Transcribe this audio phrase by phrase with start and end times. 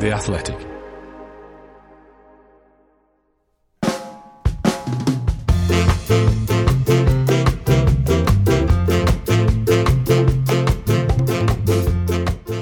[0.00, 0.56] The Athletic.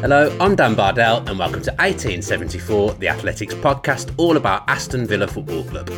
[0.02, 5.26] Hello, I'm Dan Bardell, and welcome to 1874, the Athletics podcast, all about Aston Villa
[5.26, 5.90] Football Club.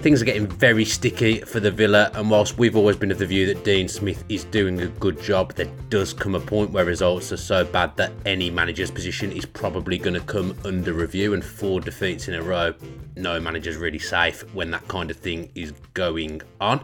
[0.00, 3.26] Things are getting very sticky for the Villa, and whilst we've always been of the
[3.26, 6.86] view that Dean Smith is doing a good job, there does come a point where
[6.86, 11.34] results are so bad that any manager's position is probably going to come under review,
[11.34, 12.72] and four defeats in a row,
[13.16, 16.82] no manager's really safe when that kind of thing is going on.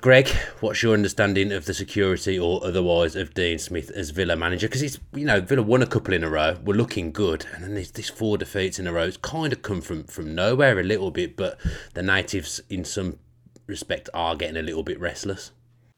[0.00, 0.28] Greg,
[0.60, 4.66] what's your understanding of the security or otherwise of Dean Smith as Villa manager?
[4.66, 7.62] Because he's, you know, Villa won a couple in a row, we're looking good, and
[7.62, 9.02] then there's this four defeats in a row.
[9.04, 11.60] It's kind of come from from nowhere a little bit, but
[11.92, 13.18] the natives, in some
[13.66, 15.50] respect, are getting a little bit restless.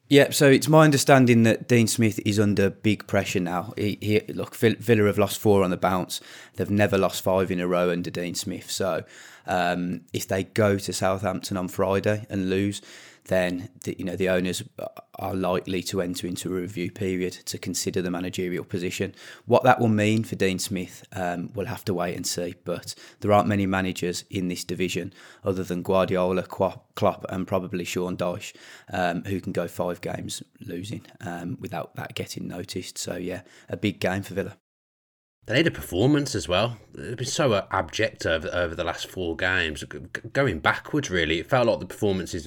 [0.09, 3.73] Yeah, so it's my understanding that Dean Smith is under big pressure now.
[3.79, 6.21] He, he, look, Villa have lost four on the bounce.
[6.57, 8.69] They've never lost five in a row under Dean Smith.
[8.69, 9.05] So
[9.47, 12.83] um, if they go to Southampton on Friday and lose,
[13.27, 14.63] then the, you know the owners
[15.17, 19.15] are likely to enter into a review period to consider the managerial position.
[19.47, 22.55] What that will mean for Dean Smith, um, we'll have to wait and see.
[22.65, 25.13] But there aren't many managers in this division
[25.45, 28.55] other than Guardiola, Klopp, and probably Sean Dyche,
[28.93, 32.99] um, who can go five games losing um, without that getting noticed.
[32.99, 34.57] So yeah, a big game for Villa.
[35.47, 36.79] They need a performance as well.
[36.95, 39.83] They've been so abject over, over the last four games.
[40.33, 42.47] Going backwards, really, it felt like the performances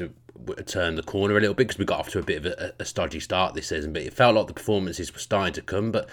[0.66, 2.74] turned the corner a little bit because we got off to a bit of a,
[2.80, 3.94] a, stodgy start this season.
[3.94, 5.92] But it felt like the performances were starting to come.
[5.92, 6.10] But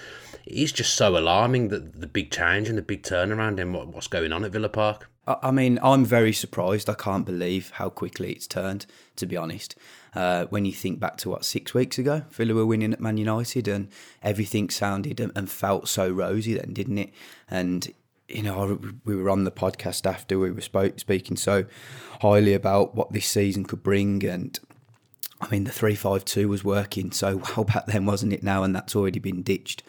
[0.46, 3.88] it is just so alarming that the big change and the big turnaround in what,
[3.88, 5.08] what's going on at Villa Park.
[5.24, 6.90] I mean, I'm very surprised.
[6.90, 9.76] I can't believe how quickly it's turned, to be honest.
[10.16, 13.16] Uh, when you think back to what, six weeks ago, Villa were winning at Man
[13.16, 13.88] United and
[14.20, 17.10] everything sounded and, and felt so rosy then, didn't it?
[17.48, 17.94] And
[18.34, 21.64] you know, we were on the podcast after we were spoke, speaking so
[22.20, 24.58] highly about what this season could bring, and
[25.40, 28.42] I mean, the three five two was working so well back then, wasn't it?
[28.42, 29.82] Now, and that's already been ditched.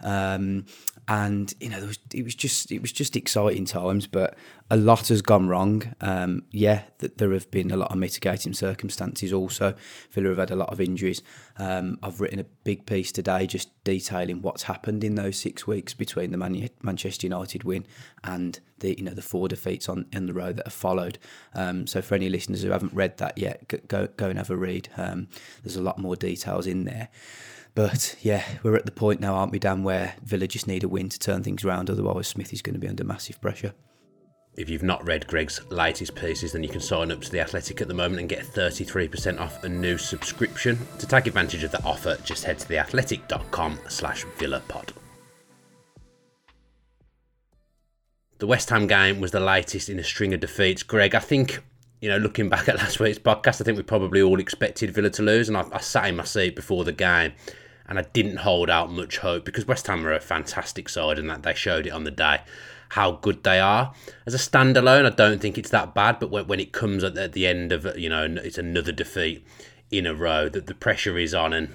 [0.00, 0.66] Um,
[1.08, 4.36] and you know, was, it was just it was just exciting times, but
[4.70, 5.94] a lot has gone wrong.
[6.02, 9.32] Um, yeah, that there have been a lot of mitigating circumstances.
[9.32, 9.74] Also,
[10.10, 11.22] Villa have had a lot of injuries.
[11.56, 15.94] Um, I've written a big piece today just detailing what's happened in those six weeks
[15.94, 17.86] between the Man- Manchester United win
[18.22, 21.18] and the you know the four defeats on in the row that have followed.
[21.54, 24.56] Um, so for any listeners who haven't read that yet, go go and have a
[24.56, 24.90] read.
[24.98, 25.28] Um,
[25.62, 27.08] there's a lot more details in there.
[27.74, 30.88] But yeah, we're at the point now, aren't we, Dan, where Villa just need a
[30.88, 31.90] win to turn things around.
[31.90, 33.72] Otherwise, Smith is going to be under massive pressure.
[34.56, 37.80] If you've not read Greg's latest pieces, then you can sign up to The Athletic
[37.80, 40.76] at the moment and get 33% off a new subscription.
[40.98, 44.90] To take advantage of the offer, just head to theathletic.com slash villapod.
[48.38, 50.82] The West Ham game was the latest in a string of defeats.
[50.82, 51.60] Greg, I think
[52.00, 55.10] you know, looking back at last week's podcast, I think we probably all expected Villa
[55.10, 57.32] to lose, and I, I, sat in my seat before the game,
[57.86, 61.28] and I didn't hold out much hope because West Ham are a fantastic side and
[61.30, 62.40] that they showed it on the day
[62.90, 63.92] how good they are.
[64.26, 67.14] As a standalone, I don't think it's that bad, but when, when it comes at
[67.14, 69.44] the, at the end of you know it's another defeat
[69.90, 71.74] in a row that the pressure is on and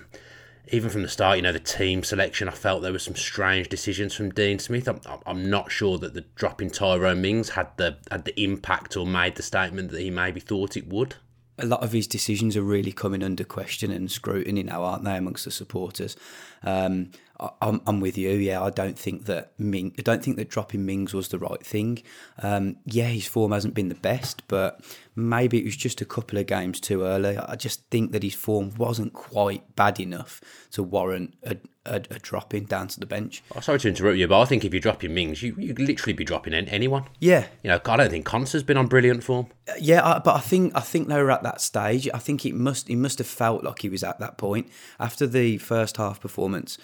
[0.72, 3.70] even from the start, you know, the team selection, I felt there were some strange
[3.70, 4.88] decisions from Dean Smith.
[4.88, 8.96] I'm, I'm not sure that the drop in Tyrone Mings had the had the impact
[8.96, 11.16] or made the statement that he maybe thought it would
[11.60, 15.16] a lot of his decisions are really coming under question and scrutiny now, aren't they,
[15.16, 16.16] amongst the supporters?
[16.64, 18.30] Um, I'm, I'm, with you.
[18.30, 21.66] Yeah, I don't think that Ming, I don't think that dropping Mings was the right
[21.66, 22.04] thing.
[22.42, 24.86] Um, yeah, his form hasn't been the best, but
[25.16, 27.36] maybe it was just a couple of games too early.
[27.36, 30.42] I just think that his form wasn't quite bad enough
[30.72, 31.58] to warrant a,
[31.88, 33.44] a, a dropping down to the bench.
[33.56, 36.14] Oh, sorry to interrupt you, but I think if you're dropping Mings, you you literally
[36.14, 37.06] be dropping anyone.
[37.20, 39.48] Yeah, you know, I don't think Konsa's been on brilliant form.
[39.68, 42.08] Uh, yeah, I, but I think I think they were at that stage.
[42.14, 45.26] I think it must he must have felt like he was at that point after
[45.26, 46.78] the first half performance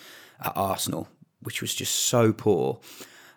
[0.44, 1.08] at Arsenal,
[1.42, 2.80] which was just so poor.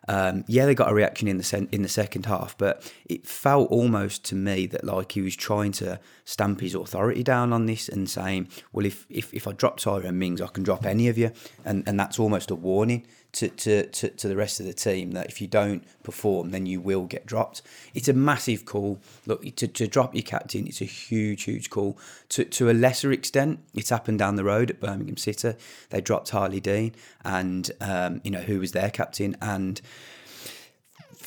[0.08, 3.24] Um, yeah, they got a reaction in the sen- in the second half, but it
[3.26, 7.66] felt almost to me that like he was trying to stamp his authority down on
[7.66, 11.06] this and saying, "Well, if if, if I drop Tyrone Mings, I can drop any
[11.08, 11.30] of you,"
[11.64, 15.12] and and that's almost a warning to, to, to, to, the rest of the team
[15.12, 17.62] that if you don't perform, then you will get dropped.
[17.94, 19.00] It's a massive call.
[19.26, 21.98] Look, to, to drop your captain, it's a huge, huge call.
[22.30, 25.54] To, to a lesser extent, it's happened down the road at Birmingham City.
[25.90, 26.94] They dropped Harlee Dean,
[27.24, 29.80] and um, you know who was their captain, and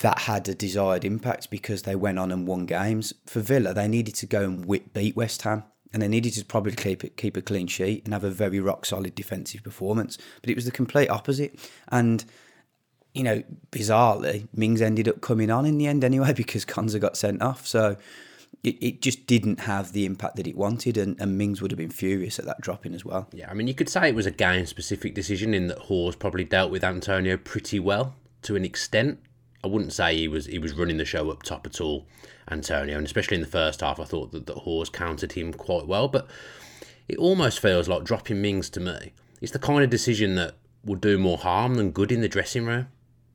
[0.01, 3.13] that had a desired impact because they went on and won games.
[3.25, 5.63] For Villa, they needed to go and whip, beat West Ham
[5.95, 8.59] and they needed to probably keep it, keep a clean sheet and have a very
[8.59, 10.17] rock solid defensive performance.
[10.41, 11.57] But it was the complete opposite.
[11.87, 12.25] And
[13.13, 17.15] you know, bizarrely, Mings ended up coming on in the end anyway because Konsa got
[17.15, 17.65] sent off.
[17.65, 17.95] So
[18.61, 21.77] it, it just didn't have the impact that it wanted, and, and Mings would have
[21.77, 23.29] been furious at that dropping as well.
[23.31, 26.17] Yeah, I mean, you could say it was a game specific decision in that Hause
[26.17, 29.19] probably dealt with Antonio pretty well to an extent.
[29.65, 32.05] I wouldn't say he was he was running the show up top at all,
[32.51, 35.87] Antonio, and especially in the first half, I thought that, that Hause countered him quite
[35.87, 36.07] well.
[36.07, 36.27] But
[37.07, 39.13] it almost feels like dropping Mings to me.
[39.41, 40.53] It's the kind of decision that
[40.85, 42.89] will do more harm than good in the dressing room.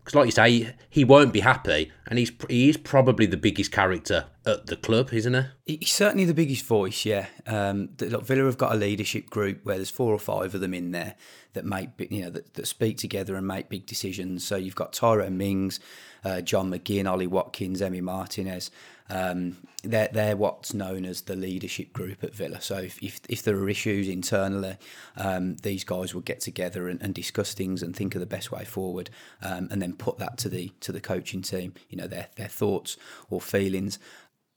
[0.05, 3.71] Because, like you say, he won't be happy, and he's he is probably the biggest
[3.71, 5.35] character at the club, isn't
[5.67, 5.77] he?
[5.77, 7.27] He's certainly the biggest voice, yeah.
[7.47, 10.73] Um, look, Villa have got a leadership group where there's four or five of them
[10.73, 11.17] in there
[11.53, 14.45] that make you know that, that speak together and make big decisions.
[14.45, 15.81] So you've got Tyrone Mings,
[16.25, 18.71] uh, John McGinn, Ollie Watkins, Emi Martinez.
[19.11, 22.61] Um, they're, they're what's known as the leadership group at Villa.
[22.61, 24.77] So if, if, if there are issues internally,
[25.17, 28.53] um, these guys will get together and, and, discuss things and think of the best
[28.53, 29.11] way forward,
[29.43, 31.75] um, and then put that to the to the coaching team.
[31.89, 32.97] You know their their thoughts
[33.31, 33.99] or feelings.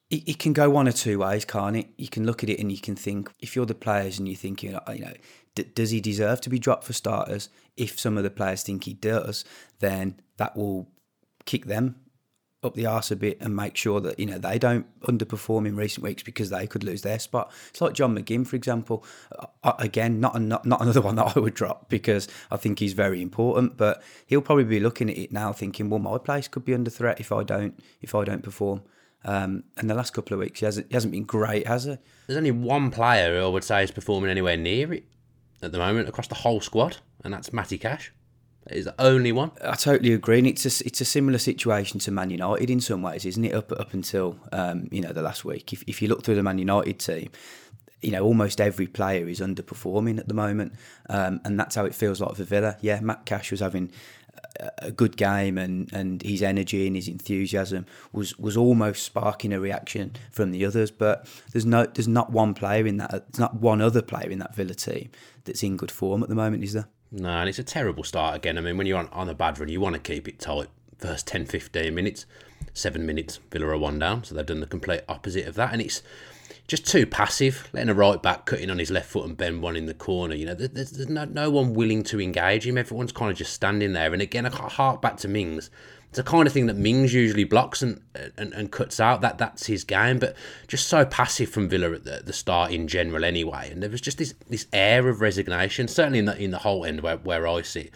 [0.10, 1.88] It, it can go one or two ways, can't it?
[1.98, 4.38] You can look at it and you can think if you're the players and you're
[4.38, 5.14] thinking, you know,
[5.74, 7.50] does he deserve to be dropped for starters?
[7.76, 9.46] If some of the players think he does,
[9.80, 10.88] then that will
[11.46, 11.96] kick them
[12.64, 15.76] up the arse a bit and make sure that you know they don't underperform in
[15.76, 17.52] recent weeks because they could lose their spot.
[17.70, 19.06] It's like John McGinn, for example.
[19.64, 22.94] Uh, again, not, not not another one that I would drop because I think he's
[22.94, 23.78] very important.
[23.78, 26.90] But he'll probably be looking at it now, thinking, "Well, my place could be under
[26.90, 28.84] threat if I don't if I don't perform."
[29.26, 31.98] Um, and the last couple of weeks, he hasn't, he hasn't been great, has he?
[32.28, 35.06] There's only one player who I would say is performing anywhere near it
[35.62, 38.12] at the moment across the whole squad, and that's Matty Cash
[38.70, 39.52] is the only one.
[39.64, 40.40] I totally agree.
[40.40, 43.54] And it's a, it's a similar situation to Man United in some ways, isn't it?
[43.54, 45.74] Up up until um, you know the last week.
[45.74, 47.30] If if you look through the Man United team,
[48.02, 50.74] you know almost every player is underperforming at the moment,
[51.10, 52.78] um, and that's how it feels like for Villa.
[52.82, 53.92] Yeah, Matt Cash was having
[54.80, 59.60] a good game and, and his energy and his enthusiasm was, was almost sparking a
[59.60, 60.92] reaction from the others.
[60.92, 64.40] But there's no there's not one player in that there's not one other player in
[64.40, 65.10] that Villa team
[65.46, 66.88] that's in good form at the moment, is there?
[67.16, 68.58] No, and it's a terrible start again.
[68.58, 70.68] I mean, when you're on, on a bad run, you want to keep it tight.
[70.98, 72.26] First 10, 15 minutes,
[72.74, 74.24] seven minutes, Villa are one down.
[74.24, 75.74] So they've done the complete opposite of that.
[75.74, 76.02] And it's
[76.68, 79.76] just too passive, letting a right back cutting on his left foot and bend one
[79.76, 80.34] in the corner.
[80.34, 82.80] You know, there's, there's no, no one willing to engage him.
[82.80, 84.12] Everyone's kind of just standing there.
[84.12, 85.70] And again, I hark back to Mings
[86.14, 88.00] it's the kind of thing that Mings usually blocks and,
[88.38, 89.22] and, and cuts out.
[89.22, 90.36] That that's his game, but
[90.68, 93.72] just so passive from Villa at the, the start in general anyway.
[93.72, 96.88] And there was just this this air of resignation, certainly in the in the Holte
[96.88, 97.88] End where, where I sit.
[97.88, 97.94] It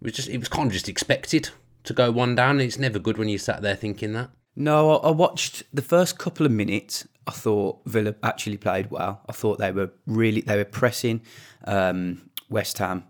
[0.00, 1.50] was just it was kind of just expected
[1.84, 2.52] to go one down.
[2.52, 4.30] And it's never good when you sat there thinking that.
[4.56, 7.06] No, I watched the first couple of minutes.
[7.26, 9.20] I thought Villa actually played well.
[9.28, 11.20] I thought they were really they were pressing
[11.64, 13.04] um, West Ham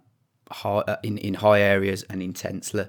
[0.51, 2.87] high, uh, in in high areas and intensely.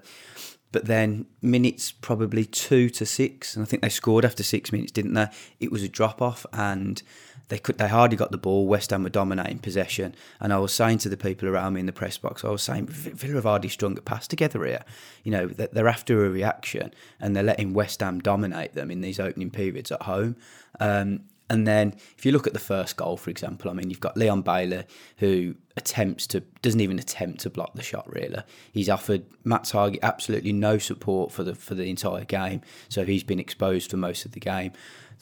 [0.73, 4.91] But then minutes probably two to six, and I think they scored after six minutes,
[4.91, 5.27] didn't they?
[5.61, 7.01] It was a drop off, and
[7.49, 8.65] they could they hardly got the ball.
[8.65, 11.85] West Ham were dominating possession, and I was saying to the people around me in
[11.85, 14.83] the press box, I was saying Villa have hardly strung a pass together here.
[15.23, 19.19] You know they're after a reaction, and they're letting West Ham dominate them in these
[19.19, 20.35] opening periods at home.
[20.79, 21.21] Um,
[21.53, 24.17] and then if you look at the first goal, for example, I mean, you've got
[24.17, 24.85] Leon Bailey
[25.17, 28.41] who attempts to, doesn't even attempt to block the shot, really.
[28.71, 33.23] He's offered Matt Targett absolutely no support for the for the entire game, so he's
[33.23, 34.71] been exposed for most of the game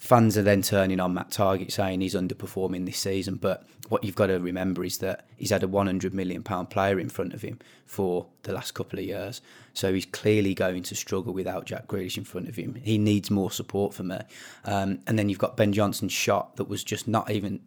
[0.02, 3.36] fans are then turning on Matt Targett saying he's underperforming this season.
[3.36, 7.00] But what you've got to remember is that he's had a 100 million pound player
[7.00, 9.42] in front of him for the last couple of years.
[9.74, 12.82] So he's clearly going to struggle without Jack Grealish in front of him.
[12.84, 14.18] He needs more support from me.
[14.66, 17.62] Um, and then you've got Ben Johnson's shot that was just not even.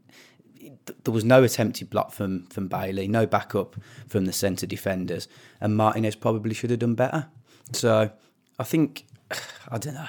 [1.05, 3.77] There was no attempted block from from Bailey, no backup
[4.09, 5.29] from the centre defenders,
[5.61, 7.27] and Martinez probably should have done better.
[7.73, 8.11] So
[8.59, 9.07] I think
[9.71, 10.09] I don't know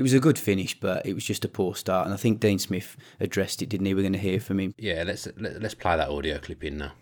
[0.00, 2.06] it was a good finish, but it was just a poor start.
[2.06, 3.92] And I think Dean Smith addressed it, didn't he?
[3.92, 4.74] We're going to hear from him.
[4.78, 6.92] Yeah, let's let, us let us play that audio clip in now.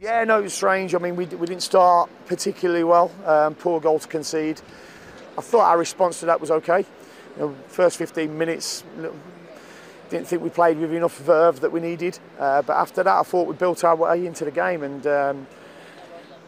[0.00, 0.94] Yeah, no, it was strange.
[0.94, 3.10] I mean, we, we didn't start particularly well.
[3.26, 4.62] Um, poor goal to concede.
[5.36, 6.86] I thought our response to that was okay.
[7.36, 8.82] You know, first 15 minutes,
[10.08, 12.18] didn't think we played with enough verve that we needed.
[12.38, 15.46] Uh, but after that, I thought we built our way into the game and, um,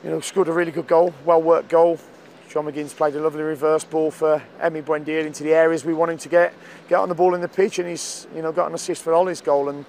[0.02, 1.98] you know, scored a really good goal, well worked goal.
[2.48, 6.12] John McGinn's played a lovely reverse ball for Emi Buendia into the areas we want
[6.12, 6.54] him to get
[6.88, 9.12] get on the ball in the pitch, and he's you know got an assist for
[9.12, 9.68] Ollie's goal.
[9.68, 9.84] And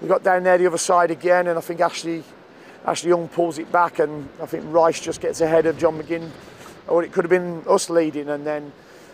[0.00, 2.24] we got down there the other side again, and I think Ashley
[2.86, 6.30] Ashley Young pulls it back, and I think Rice just gets ahead of John McGinn,
[6.86, 8.72] or it could have been us leading, and then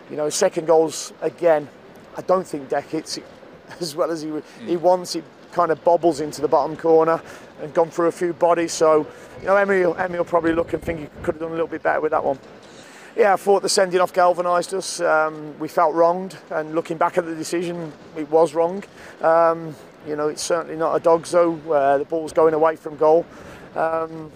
[0.08, 1.68] you know second goals again.
[2.16, 3.26] I don't think Dec hits it
[3.80, 4.30] as well as he
[4.64, 4.82] he hmm.
[4.82, 5.16] wants.
[5.16, 7.20] It kind of bobbles into the bottom corner
[7.60, 8.72] and gone through a few bodies.
[8.72, 9.04] So
[9.40, 11.66] you know Emi, Emi will probably look and think he could have done a little
[11.66, 12.38] bit better with that one.
[13.16, 15.00] Yeah, I thought the sending off galvanised us.
[15.00, 18.83] Um, we felt wronged, and looking back at the decision, it was wrong.
[19.23, 21.61] Um, you know, it's certainly not a DOGSO.
[21.71, 23.25] Uh, the ball's going away from goal.
[23.76, 24.33] Um,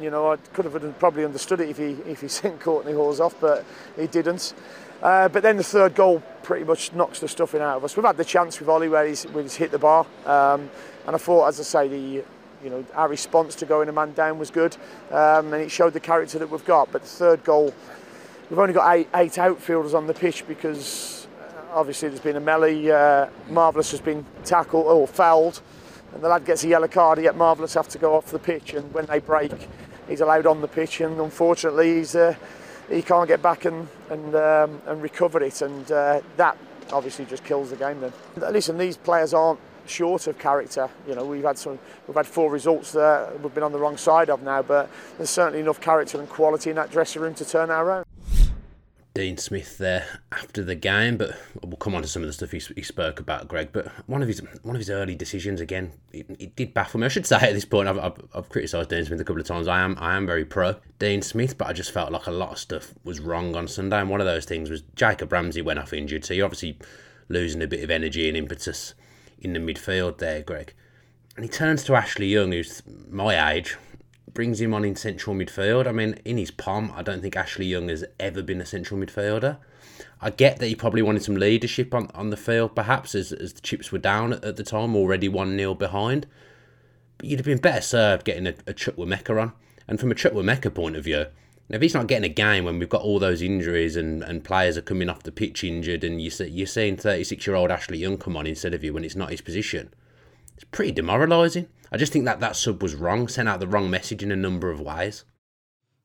[0.00, 3.20] you know, I could have probably understood it if he if he sent Kortney Hause
[3.20, 4.54] off, but he didn't.
[5.02, 7.96] Uh, but then the third goal pretty much knocks the stuffing out of us.
[7.96, 10.70] We've had the chance with Ollie where he's, where he's hit the bar, um,
[11.06, 12.24] and I thought, as I say, the
[12.64, 14.74] you know our response to going a man down was good,
[15.10, 16.90] um, and it showed the character that we've got.
[16.90, 17.74] But the third goal,
[18.52, 22.40] we've only got eight, eight outfielders on the pitch because uh, obviously there's been a
[22.40, 22.86] melee.
[22.90, 25.62] Uh, Marvelous has been tackled or fouled,
[26.12, 27.18] and the lad gets a yellow card.
[27.18, 29.52] Yet Marvelous have to go off the pitch, and when they break,
[30.06, 32.14] he's allowed on the pitch, and unfortunately he's.
[32.14, 32.34] Uh,
[32.90, 36.58] he can't get back and and, um, and recover it, and uh, that
[36.92, 38.00] obviously just kills the game.
[38.00, 38.12] Then
[38.52, 40.90] listen, these players aren't short of character.
[41.08, 43.96] You know, we've had some, we've had four results that we've been on the wrong
[43.96, 47.46] side of now, but there's certainly enough character and quality in that dressing room to
[47.46, 48.04] turn our around.
[49.14, 52.50] Dean Smith there after the game, but we'll come on to some of the stuff
[52.50, 53.68] he, he spoke about, Greg.
[53.70, 57.06] But one of his one of his early decisions again, it, it did baffle me.
[57.06, 59.46] I should say at this point, I've, I've, I've criticised Dean Smith a couple of
[59.46, 59.68] times.
[59.68, 62.52] I am I am very pro Dean Smith, but I just felt like a lot
[62.52, 64.00] of stuff was wrong on Sunday.
[64.00, 66.78] And one of those things was Jacob Ramsey went off injured, so you're obviously
[67.28, 68.94] losing a bit of energy and impetus
[69.38, 70.72] in the midfield there, Greg.
[71.36, 73.76] And he turns to Ashley Young, who's my age,
[74.34, 75.86] brings him on in central midfield.
[75.86, 79.00] I mean, in his palm, I don't think Ashley Young has ever been a central
[79.00, 79.58] midfielder.
[80.20, 83.52] I get that he probably wanted some leadership on, on the field, perhaps, as, as
[83.54, 86.26] the chips were down at, at the time, already 1 0 behind.
[87.18, 89.52] But you'd have been better served getting a, a Chukwuemeka on.
[89.88, 91.26] And from a Chukwuemeka point of view,
[91.68, 94.76] if he's not getting a game when we've got all those injuries and, and players
[94.76, 97.98] are coming off the pitch injured and you see, you're seeing 36 year old Ashley
[97.98, 99.92] Young come on instead of you when it's not his position,
[100.54, 101.68] it's pretty demoralising.
[101.92, 104.36] I just think that that sub was wrong, sent out the wrong message in a
[104.36, 105.24] number of ways.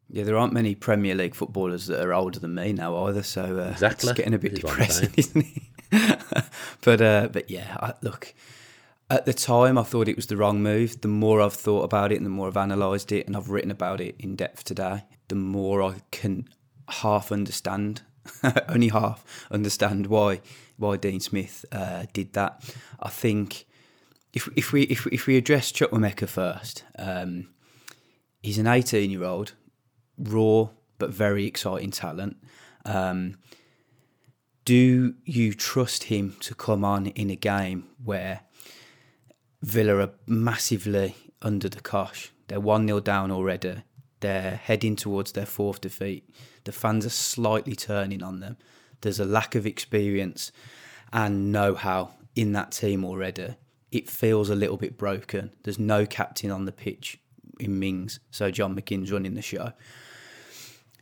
[0.10, 3.60] Yeah, there aren't many Premier League footballers that are older than me now either, so
[3.60, 4.10] uh, exactly.
[4.10, 6.44] it's getting a bit depressing, isn't it?
[6.82, 8.34] but uh, but yeah, I, look,
[9.10, 11.02] at the time I thought it was the wrong move.
[11.02, 13.72] The more I've thought about it and the more I've analysed it and I've written
[13.72, 16.50] about it in depth today, the more I can
[16.90, 18.02] half understand,
[18.70, 20.42] only half understand why
[20.76, 22.62] why Dean Smith uh, did that.
[23.00, 23.67] I think
[24.38, 27.50] if if we if if we address Chukwuemeka first, um,
[28.44, 29.54] he's an 18 year old,
[30.18, 32.38] raw but very exciting talent.
[32.86, 33.38] Um,
[34.64, 38.42] do you trust him to come on in a game where
[39.62, 42.32] Villa are massively under the cosh?
[42.48, 43.84] They're 1 0 down already.
[44.20, 46.30] They're heading towards their fourth defeat.
[46.66, 48.58] The fans are slightly turning on them.
[49.02, 50.52] There's a lack of experience
[51.14, 53.56] and know how in that team already
[53.92, 55.52] it feels a little bit broken.
[55.64, 57.20] There's no captain on the pitch
[57.60, 59.74] in Mings, so John McGinn's running the show.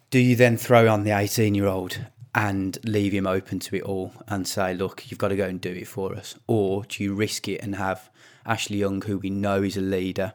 [0.09, 1.99] Do you then throw on the 18 year old
[2.33, 5.59] and leave him open to it all and say, look, you've got to go and
[5.59, 6.35] do it for us?
[6.47, 8.09] Or do you risk it and have
[8.45, 10.33] Ashley Young, who we know is a leader?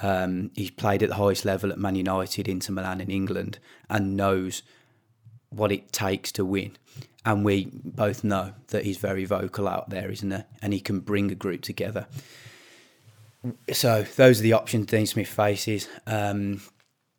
[0.00, 3.58] Um, he's played at the highest level at Man United, Inter Milan, in England,
[3.90, 4.62] and knows
[5.50, 6.76] what it takes to win
[7.24, 10.42] and we both know that he's very vocal out there, isn't he?
[10.60, 12.06] And he can bring a group together.
[13.72, 15.88] So those are the options Dean Smith faces.
[16.06, 16.60] Um,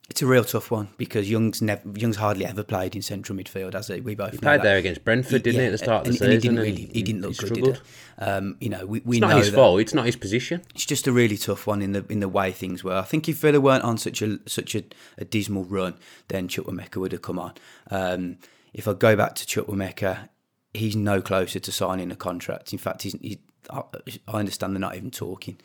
[0.10, 3.74] it's a real tough one because Young's never, Young's hardly ever played in central midfield,
[3.74, 4.02] has he?
[4.02, 4.64] We both he played that.
[4.64, 6.32] there against Brentford, didn't yeah, he, at the start of the and, season?
[6.32, 7.82] He didn't really, he didn't look he good, did?
[8.20, 9.80] Um, you know, we, we it's not know his that fault.
[9.80, 10.62] It's not his position.
[10.76, 12.96] It's just a really tough one in the in the way things were.
[12.96, 14.84] I think if Villa weren't on such a such a,
[15.18, 15.96] a dismal run,
[16.28, 17.54] then Chukwuemeka would have come on.
[17.90, 18.38] Um,
[18.74, 20.30] if I go back to Chukwuemeka,
[20.74, 22.74] he's no closer to signing a contract.
[22.74, 23.40] In fact, he's, he,
[23.70, 23.84] I
[24.28, 25.60] understand they're not even talking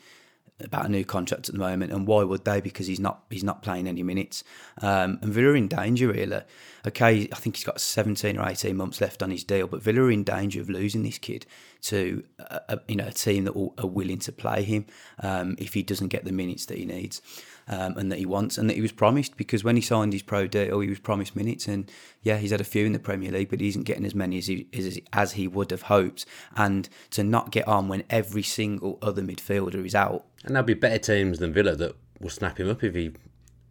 [0.61, 2.59] about a new contract at the moment, and why would they?
[2.61, 4.43] Because he's not he's not playing any minutes,
[4.81, 6.41] um, and Villa are in danger really.
[6.85, 10.01] Okay, I think he's got 17 or 18 months left on his deal, but Villa
[10.01, 11.45] are in danger of losing this kid
[11.83, 14.85] to a, a you know a team that are willing to play him
[15.23, 17.21] um, if he doesn't get the minutes that he needs
[17.69, 20.23] um, and that he wants and that he was promised because when he signed his
[20.23, 21.67] pro deal, he was promised minutes.
[21.67, 21.89] And
[22.23, 24.39] yeah, he's had a few in the Premier League, but he isn't getting as many
[24.39, 26.25] as he, as, as he would have hoped.
[26.55, 30.25] And to not get on when every single other midfielder is out.
[30.43, 33.11] And there'll be better teams than Villa that will snap him up if he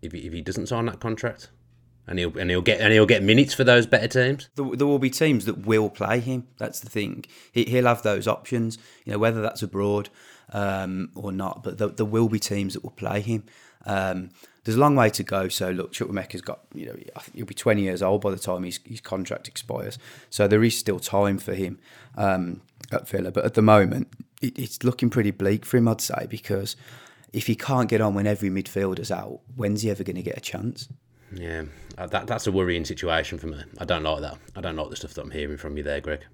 [0.00, 1.50] if he, if he doesn't sign that contract
[2.08, 4.48] and he'll and he'll get and he'll get minutes for those better teams.
[4.54, 6.46] There, there will be teams that will play him.
[6.56, 7.24] That's the thing.
[7.52, 8.78] He, will have those options.
[9.04, 10.08] You know whether that's abroad
[10.52, 13.44] um, or not, but there, there, will be teams that will play him.
[13.87, 14.30] Um,
[14.64, 15.49] there's a long way to go.
[15.49, 16.97] So look, Chukwuemeka's got you know
[17.35, 19.99] he'll be 20 years old by the time his his contract expires.
[20.30, 21.78] So there is still time for him
[22.16, 22.61] um,
[22.92, 23.30] at Villa.
[23.30, 24.08] But at the moment,
[24.42, 26.76] it, it's looking pretty bleak for him, I'd say, because
[27.32, 30.37] if he can't get on when every midfielder's out, when's he ever going to get
[30.37, 30.88] a chance?
[31.32, 31.64] Yeah,
[31.97, 33.62] uh, that that's a worrying situation for me.
[33.78, 34.38] I don't like that.
[34.56, 36.25] I don't like the stuff that I'm hearing from you there, Greg.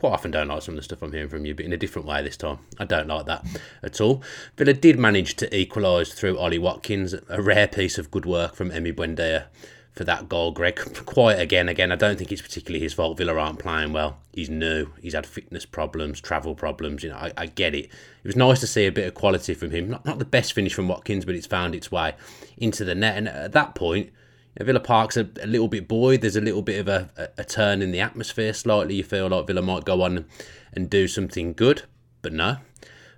[0.00, 1.76] Quite often don't like some of the stuff I'm hearing from you, but in a
[1.76, 2.60] different way this time.
[2.78, 3.44] I don't like that
[3.82, 4.22] at all.
[4.56, 8.70] Villa did manage to equalise through Ollie Watkins, a rare piece of good work from
[8.70, 9.44] Emi Buendia
[9.92, 10.76] for that goal, Greg.
[11.04, 11.92] Quiet again, again.
[11.92, 13.18] I don't think it's particularly his fault.
[13.18, 14.16] Villa aren't playing well.
[14.32, 14.86] He's new.
[15.02, 17.02] He's had fitness problems, travel problems.
[17.02, 17.84] You know, I, I get it.
[17.84, 19.90] It was nice to see a bit of quality from him.
[19.90, 22.14] Not not the best finish from Watkins, but it's found its way
[22.56, 23.18] into the net.
[23.18, 24.12] And at that point,
[24.58, 26.20] Villa Park's a, a, little bit buoyed.
[26.20, 28.96] There's a little bit of a, a, turn in the atmosphere slightly.
[28.96, 30.26] You feel like Villa might go on
[30.72, 31.82] and do something good,
[32.22, 32.56] but no.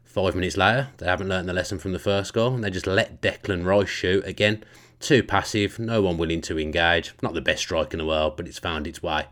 [0.04, 2.86] Five minutes later, they haven't learned the lesson from the first goal, and they just
[2.86, 4.62] let Declan Rice shoot again.
[5.00, 7.14] Too passive, no one willing to engage.
[7.22, 9.26] Not the best strike in the world, but it's found its way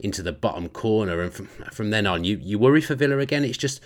[0.00, 1.22] into the bottom corner.
[1.22, 3.44] And from, from then on, you, you worry for Villa again.
[3.44, 3.80] It's just,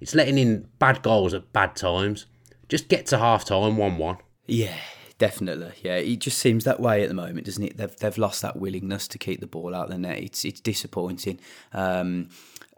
[0.00, 2.26] it's letting in bad goals at bad times.
[2.68, 4.16] Just get to half time 1 1.
[4.46, 4.76] Yeah,
[5.18, 5.96] Definitely, yeah.
[5.96, 7.76] It just seems that way at the moment, doesn't it?
[7.76, 10.18] They've they've lost that willingness to keep the ball out of the net.
[10.18, 11.40] It's it's disappointing.
[11.72, 12.28] Um,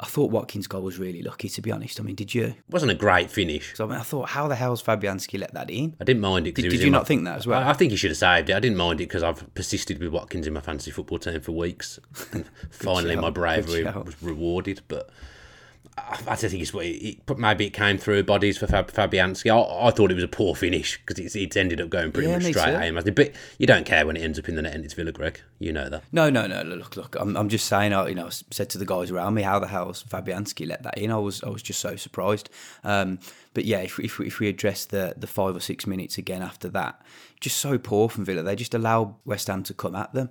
[0.02, 2.00] I thought Watkins' goal was really lucky, to be honest.
[2.00, 2.44] I mean, did you?
[2.44, 3.76] It wasn't a great finish.
[3.76, 5.94] So, I, mean, I thought, how the hell's Fabianski let that in?
[6.00, 6.54] I didn't mind it.
[6.54, 7.62] Did, did you not my, think that as well?
[7.62, 8.54] I, I, think he should have saved it.
[8.56, 11.52] I didn't mind it because I've persisted with Watkins in my fantasy football team for
[11.52, 12.00] weeks.
[12.70, 14.80] finally, my bravery was rewarded.
[14.88, 15.10] But
[16.08, 19.50] I don't think it's what it, maybe it came through bodies for Fab, Fabianski.
[19.50, 22.28] I, I, thought it was a poor finish because it's, it's ended up going pretty
[22.28, 22.98] yeah, much straight aim.
[23.14, 25.40] But you don't care when it ends up in the net and it's Villa, Greg.
[25.58, 26.04] You know that.
[26.12, 26.62] No, no, no.
[26.62, 27.16] Look, look.
[27.18, 27.92] I'm, I'm just saying.
[27.92, 30.82] I, you know, I said to the guys around me, how the hell's Fabianski let
[30.82, 31.10] that in?
[31.10, 32.50] I was, I was just so surprised.
[32.84, 33.18] Um,
[33.52, 36.68] but yeah, if, if, if we address the the five or six minutes again after
[36.68, 37.00] that,
[37.40, 38.42] just so poor from Villa.
[38.42, 40.30] They just allow West Ham to come at them,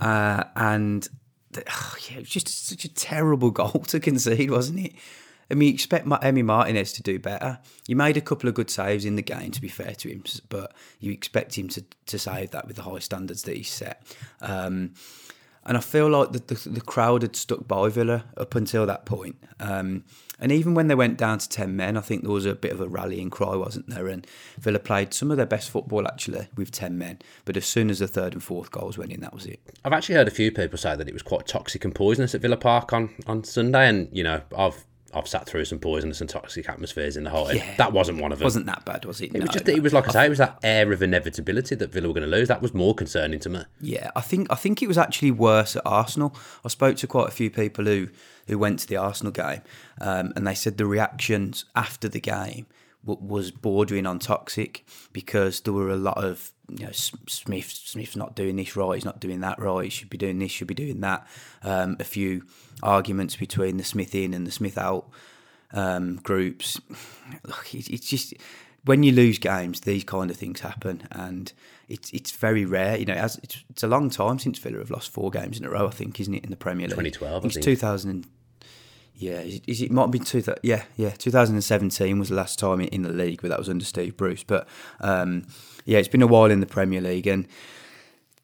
[0.00, 1.08] uh, and
[1.56, 4.92] oh, yeah, it was just such a terrible goal to concede, wasn't it?
[5.50, 7.58] I mean, you expect Emi Martinez to do better.
[7.86, 10.22] He made a couple of good saves in the game, to be fair to him,
[10.48, 14.00] but you expect him to, to save that with the high standards that he set.
[14.40, 14.94] Um,
[15.66, 19.04] and I feel like the, the, the, crowd had stuck by Villa up until that
[19.04, 19.36] point.
[19.58, 20.04] Um,
[20.38, 22.72] and even when they went down to 10 men, I think there was a bit
[22.72, 24.08] of a rallying cry, wasn't there?
[24.08, 24.26] And
[24.58, 27.18] Villa played some of their best football actually with 10 men.
[27.44, 29.60] But as soon as the third and fourth goals went in, that was it.
[29.84, 32.40] I've actually heard a few people say that it was quite toxic and poisonous at
[32.40, 33.86] Villa Park on, on Sunday.
[33.86, 37.56] And, you know, I've I've sat through some poisonous and toxic atmospheres in the Holte.
[37.56, 37.76] Yeah.
[37.76, 38.44] That wasn't one of them.
[38.44, 39.26] Wasn't that bad, was it?
[39.26, 39.66] It no, was just.
[39.66, 39.74] No.
[39.74, 40.26] It was like I say.
[40.26, 42.48] It was that air of inevitability that Villa were going to lose.
[42.48, 43.62] That was more concerning to me.
[43.80, 46.34] Yeah, I think I think it was actually worse at Arsenal.
[46.64, 48.08] I spoke to quite a few people who
[48.46, 49.62] who went to the Arsenal game,
[50.00, 52.66] um, and they said the reactions after the game
[53.04, 58.34] was bordering on toxic because there were a lot of you know Smith Smith's not
[58.34, 60.74] doing this right, he's not doing that right, he should be doing this, should be
[60.74, 61.26] doing that.
[61.62, 62.44] Um, a few
[62.82, 65.08] arguments between the Smith in and the Smith out
[65.72, 66.80] um, groups.
[67.44, 68.34] Look, it's just
[68.84, 71.52] when you lose games, these kind of things happen, and
[71.88, 72.96] it's it's very rare.
[72.96, 75.70] You know, it's, it's a long time since Villa have lost four games in a
[75.70, 75.86] row.
[75.86, 76.94] I think, isn't it, in the Premier League?
[76.94, 77.44] Twenty twelve.
[77.44, 78.26] It's two thousand.
[79.20, 80.42] Yeah, is it, might been two.
[80.62, 81.12] Yeah, yeah.
[81.26, 84.42] And seventeen was the last time in the league, but that was under Steve Bruce.
[84.42, 84.66] But
[85.00, 85.46] um,
[85.84, 87.46] yeah, it's been a while in the Premier League, and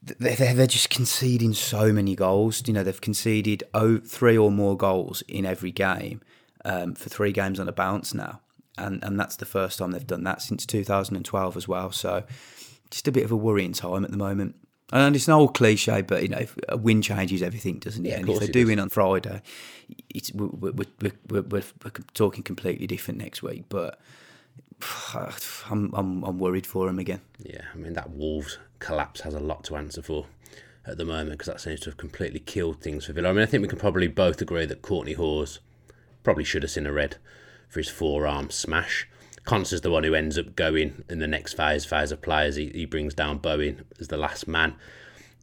[0.03, 2.63] they're, they're just conceding so many goals.
[2.67, 6.21] You know, they've conceded oh, three or more goals in every game
[6.67, 8.41] um, for three games on a bounce now.
[8.77, 11.91] And, and that's the first time they've done that since 2012 as well.
[11.93, 12.25] So
[12.91, 14.57] just a bit of a worrying time at the moment.
[14.93, 18.11] And it's an old cliche, but you know, a win changes everything, doesn't it?
[18.11, 19.43] Yeah, and if they do win on Friday,
[20.11, 20.87] it's we're, we're,
[21.29, 21.63] we're, we're,
[22.15, 23.65] talking completely different next week.
[23.69, 23.99] But
[25.15, 27.21] I'm, I'm I'm worried for them again.
[27.43, 30.27] Yeah, I mean that Wolves collapse has a lot to answer for
[30.87, 33.31] at the moment because that seems to have completely killed things for Villa.
[33.31, 35.59] I mean, I think we can probably both agree that Kortney Hause
[36.23, 37.17] probably should have seen a red
[37.69, 39.09] for his forearm smash.
[39.53, 42.57] Is the one who ends up going in the next phase, phase of players.
[42.57, 44.77] He, he brings down Bowen as the last man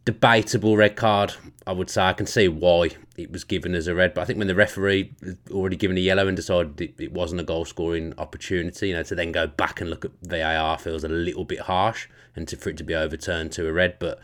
[0.06, 1.34] debatable red card.
[1.66, 4.26] I would say I can see why it was given as a red, but I
[4.26, 5.13] think when the referee
[5.52, 9.04] already given a yellow and decided it, it wasn't a goal scoring opportunity, you know,
[9.04, 12.58] to then go back and look at VAR feels a little bit harsh, and to,
[12.58, 14.20] for it to be overturned to a red, but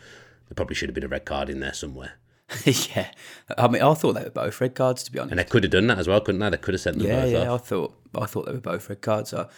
[0.48, 2.14] there probably should have been a red card in there somewhere.
[2.64, 3.10] yeah,
[3.56, 5.32] I mean, I thought they were both red cards to be honest.
[5.32, 6.50] And they could have done that as well, couldn't they?
[6.50, 7.48] They could have sent them yeah, both yeah.
[7.48, 7.62] Off.
[7.62, 9.30] I thought I thought they were both red cards.
[9.30, 9.48] So,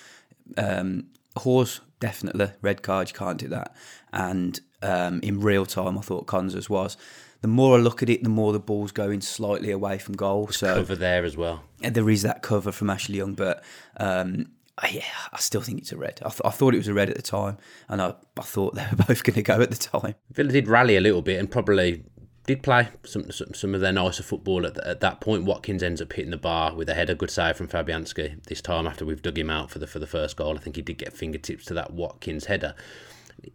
[0.58, 3.08] um, Hause definitely red card.
[3.08, 3.74] You can't do that.
[4.12, 6.96] And um, in real time, I thought Konsa's was.
[7.40, 10.48] The more I look at it, the more the ball's going slightly away from goal.
[10.48, 11.62] So cover there as well.
[11.80, 13.64] There is that cover from Ashley Young, but
[13.96, 14.46] um,
[14.90, 16.20] yeah, I still think it's a red.
[16.24, 18.74] I, th- I, thought it was a red at the time, and I, I thought
[18.74, 20.14] they were both going to go at the time.
[20.30, 22.04] Villa did rally a little bit and probably
[22.46, 25.44] did play some some, some of their nicer football at, the, at that point.
[25.44, 28.86] Watkins ends up hitting the bar with a header, good save from Fabianski this time
[28.86, 30.56] after we've dug him out for the for the first goal.
[30.56, 32.74] I think he did get fingertips to that Watkins header.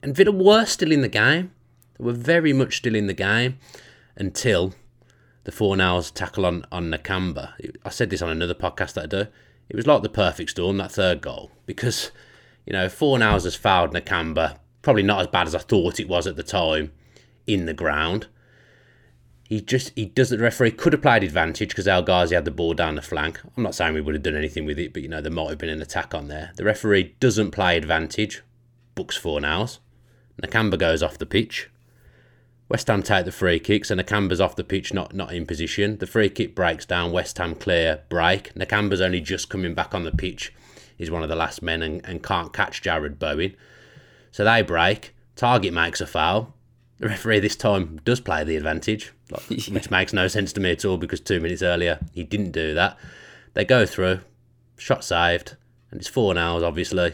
[0.02, 1.52] And Villa were still in the game.
[1.98, 3.60] They were very much still in the game
[4.16, 4.74] until
[5.44, 7.54] the four Fornals tackle on, on Nakamba.
[7.86, 9.28] I said this on another podcast that I do.
[9.70, 12.12] It was like the perfect storm, that third goal, because,
[12.66, 16.10] you know, four Fornals has fouled Nakamba, probably not as bad as I thought it
[16.10, 16.92] was at the time,
[17.46, 18.28] in the ground.
[19.48, 22.52] He just, he does the referee could have played advantage because El Ghazi had the
[22.52, 23.40] ball down the flank.
[23.56, 25.50] I'm not saying we would have done anything with it, but, you know, there might
[25.50, 26.52] have been an attack on there.
[26.58, 28.44] The referee doesn't play advantage,
[28.94, 29.80] books Fornals.
[30.42, 31.70] Nakamba goes off the pitch.
[32.70, 35.98] West Ham take the free kicks and Nakamba's off the pitch, not not in position.
[36.00, 37.14] The free kick breaks down.
[37.14, 38.54] West Ham clear break.
[38.56, 40.54] Nakamba's only just coming back on the pitch.
[40.98, 43.56] He's one of the last men and, and can't catch Jarrod Bowen.
[44.32, 45.16] So they break.
[45.38, 46.54] Targett makes a foul.
[47.00, 49.74] The referee this time does play the advantage, like, yeah.
[49.74, 52.74] which makes no sense to me at all because two minutes earlier he didn't do
[52.74, 52.98] that.
[53.54, 54.22] They go through,
[54.78, 55.56] shot saved,
[55.92, 57.14] and it's Fornals obviously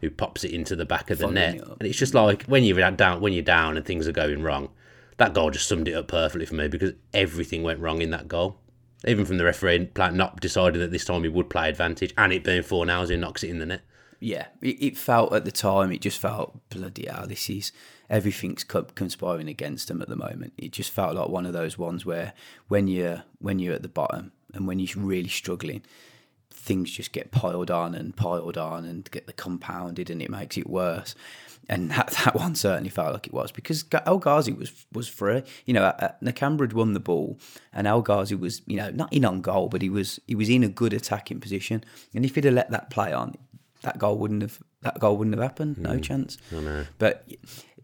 [0.00, 1.60] who pops it into the back of the net.
[1.60, 4.68] And it's just like when you're down when you're down and things are going wrong.
[5.16, 8.26] That goal just summed it up perfectly for me because everything went wrong in that
[8.28, 8.58] goal.
[9.06, 12.42] Even from the referee not deciding that this time he would play advantage and it
[12.42, 13.82] being Fornals who knocks it in the net.
[14.20, 17.72] Yeah, it, it felt at the time, it just felt bloody hell, this is
[18.10, 20.52] everything's conspiring against them at the moment.
[20.58, 22.32] It just felt like one of those ones where
[22.68, 25.82] when you're when you're at the bottom and when you're really struggling,
[26.52, 30.56] things just get piled on and piled on and get the compounded and it makes
[30.56, 31.14] it worse.
[31.68, 35.42] And that, that one certainly felt like it was because El Ghazi was was free.
[35.64, 37.38] You know, Nakamba had won the ball,
[37.72, 40.50] and El Ghazi was you know not in on goal, but he was he was
[40.50, 41.84] in a good attacking position.
[42.14, 43.36] And if he'd have let that play on,
[43.84, 45.78] that goal wouldn't have that goal wouldn't have happened.
[45.78, 46.02] No mm.
[46.02, 46.36] chance.
[46.98, 47.26] But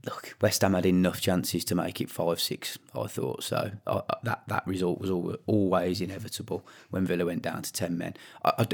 [0.05, 2.79] look, West Ham had enough chances to make it five six.
[2.95, 3.73] I thought so.
[3.87, 5.11] I, that that result was
[5.47, 8.15] always inevitable when Villa went down to ten men.
[8.45, 8.67] I, I,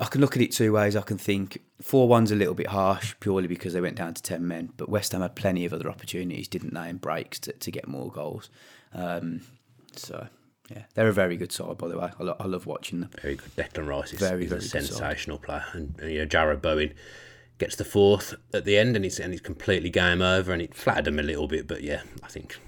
[0.00, 0.94] I can look at it two ways.
[0.94, 4.22] I can think four one's a little bit harsh purely because they went down to
[4.22, 7.52] ten men, but West Ham had plenty of other opportunities, didn't they, in breaks to,
[7.52, 8.50] to get more goals.
[8.92, 9.40] Um,
[9.96, 10.28] so
[10.70, 12.10] yeah, they're a very good side, by the way.
[12.18, 13.10] I, lo- I love watching them.
[13.20, 13.54] Very good.
[13.56, 16.94] Declan Rice is very, very a sensational player, and, and you know Jarrod Bowen
[17.58, 20.74] gets the fourth at the end, and he's and he's completely game over, and it
[20.74, 21.66] flattered him a little bit.
[21.66, 22.58] But yeah, I think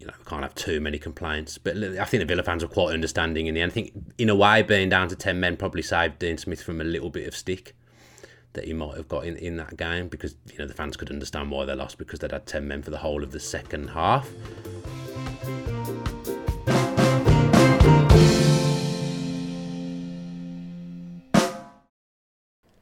[0.00, 1.56] you know we can't have too many complaints.
[1.58, 3.70] But I think the Villa fans are quite understanding in the end.
[3.70, 6.80] I think in a way, being down to ten men probably saved Dean Smith from
[6.80, 7.76] a little bit of stick
[8.54, 11.10] that he might have got in, in that game because you know the fans could
[11.10, 13.90] understand why they lost because they'd had ten men for the whole of the second
[13.90, 14.28] half.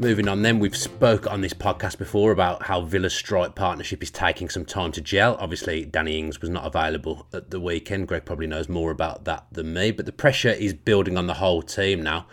[0.00, 4.12] Moving on, then we've spoke on this podcast before about how Villa's strike partnership is
[4.12, 5.36] taking some time to gel.
[5.40, 8.06] Obviously, Danny Ings was not available at the weekend.
[8.06, 11.34] Greg probably knows more about that than me, but the pressure is building on the
[11.34, 12.28] whole team now.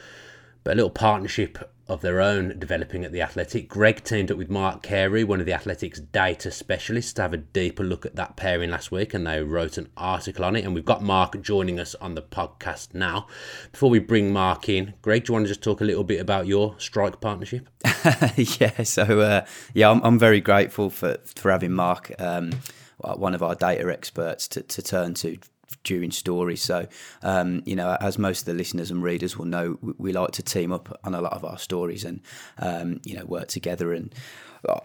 [0.64, 3.68] But a little partnership of their own developing at the Athletic.
[3.68, 7.38] Greg teamed up with Mark Carey, one of the Athletics data specialists, to have a
[7.38, 10.66] deeper look at that pairing last week, and they wrote an article on it.
[10.66, 13.28] And we've got Mark joining us on the podcast now.
[13.72, 16.20] Before we bring Mark in, Greg, do you want to just talk a little bit
[16.20, 17.70] about your strike partnership?
[18.36, 22.12] yeah, so uh, yeah, I'm, I'm very grateful for for having Mark.
[22.20, 22.52] Um,
[22.98, 25.38] one of our data experts to, to turn to
[25.84, 26.62] during stories.
[26.62, 26.88] So,
[27.22, 30.32] um, you know, as most of the listeners and readers will know, we, we, like
[30.32, 32.22] to team up on a lot of our stories and,
[32.60, 33.94] um, you know, work together.
[33.94, 34.14] And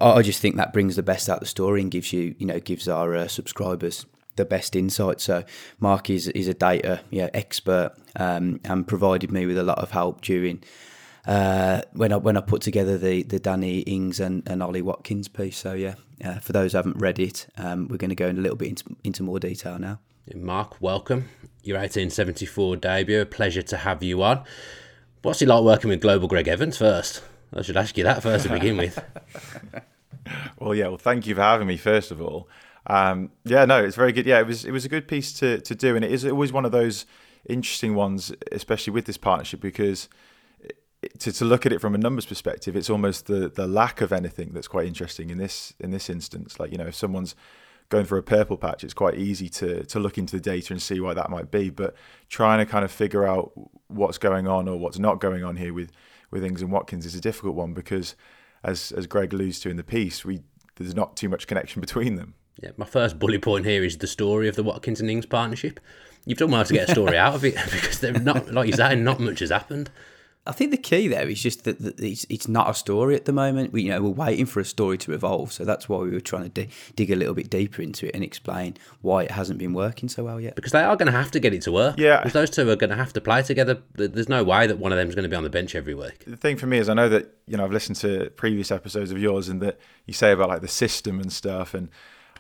[0.01, 2.47] I just think that brings the best out of the story and gives you, you
[2.47, 5.21] know, gives our uh, subscribers the best insight.
[5.21, 5.45] So,
[5.79, 9.91] Mark is, is a data yeah, expert um, and provided me with a lot of
[9.91, 10.63] help during.
[11.27, 15.29] Uh, when I when I put together the the Danny Ings and, and Ollie Watkins
[15.29, 18.29] piece, so yeah, uh, for those who haven't read it, um, we're going to go
[18.29, 19.99] in a little bit into, into more detail now.
[20.35, 21.29] Mark, welcome.
[21.63, 23.21] Your 1874 debut.
[23.21, 24.45] A pleasure to have you on.
[25.23, 27.23] What's it like working with Global Gregg Evans first?
[27.53, 29.03] I should ask you that first to begin with.
[30.59, 30.89] well, yeah.
[30.89, 31.77] Well, thank you for having me.
[31.77, 32.49] First of all,
[32.87, 34.27] um, yeah, no, it's very good.
[34.27, 36.53] Yeah, it was it was a good piece to to do, and it is always
[36.53, 37.07] one of those
[37.49, 40.09] interesting ones, especially with this partnership, because
[41.19, 44.13] to, to look at it from a numbers perspective, it's almost the the lack of
[44.13, 46.61] anything that's quite interesting in this in this instance.
[46.61, 47.35] Like you know, if someone's
[47.91, 50.81] going through a purple patch, it's quite easy to to look into the data and
[50.81, 51.69] see why that might be.
[51.69, 51.95] But
[52.29, 53.53] trying to kind of figure out
[53.89, 55.93] what's going on or what's not going on here with
[56.31, 58.15] with Ings and Watkins is a difficult one because,
[58.65, 60.41] as as Greg alludes to in the piece, we
[60.77, 62.35] there's not too much connection between them.
[62.63, 65.81] Yeah, my first bullet point here is the story of the Watkins and Ings partnership.
[66.27, 68.75] You've done well to get a story out of it because they've not, like you
[68.75, 69.91] say, not much has happened.
[70.47, 73.27] I think the key there is just that, that it's, it's not a story at
[73.27, 73.75] the moment.
[73.75, 76.21] We, you know, we're waiting for a story to evolve, so that's why we were
[76.21, 79.59] trying to dig, dig a little bit deeper into it and explain why it hasn't
[79.59, 80.57] been working so well yet.
[80.57, 81.99] Because they are going to have to get it to work.
[81.99, 84.79] Yeah, if those two are going to have to play together, there's no way that
[84.79, 86.25] one of them is going to be on the bench every week.
[86.27, 89.11] The thing for me is, I know that you know I've listened to previous episodes
[89.11, 91.91] of yours, and that you say about like the system and stuff, and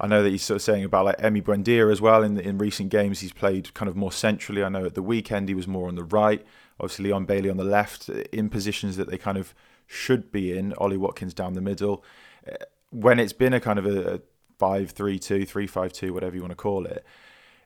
[0.00, 2.22] I know that he's sort of saying about like Emi Buendia as well.
[2.22, 4.64] In in recent games, he's played kind of more centrally.
[4.64, 6.44] I know at the weekend he was more on the right
[6.80, 9.54] obviously Leon Bailey on the left in positions that they kind of
[9.86, 10.72] should be in.
[10.74, 12.04] Ollie Watkins down the middle.
[12.46, 12.56] Uh,
[12.90, 14.20] when it's been a kind of a, a
[14.58, 17.04] 5 3 2, 3 5 2, whatever you want to call it,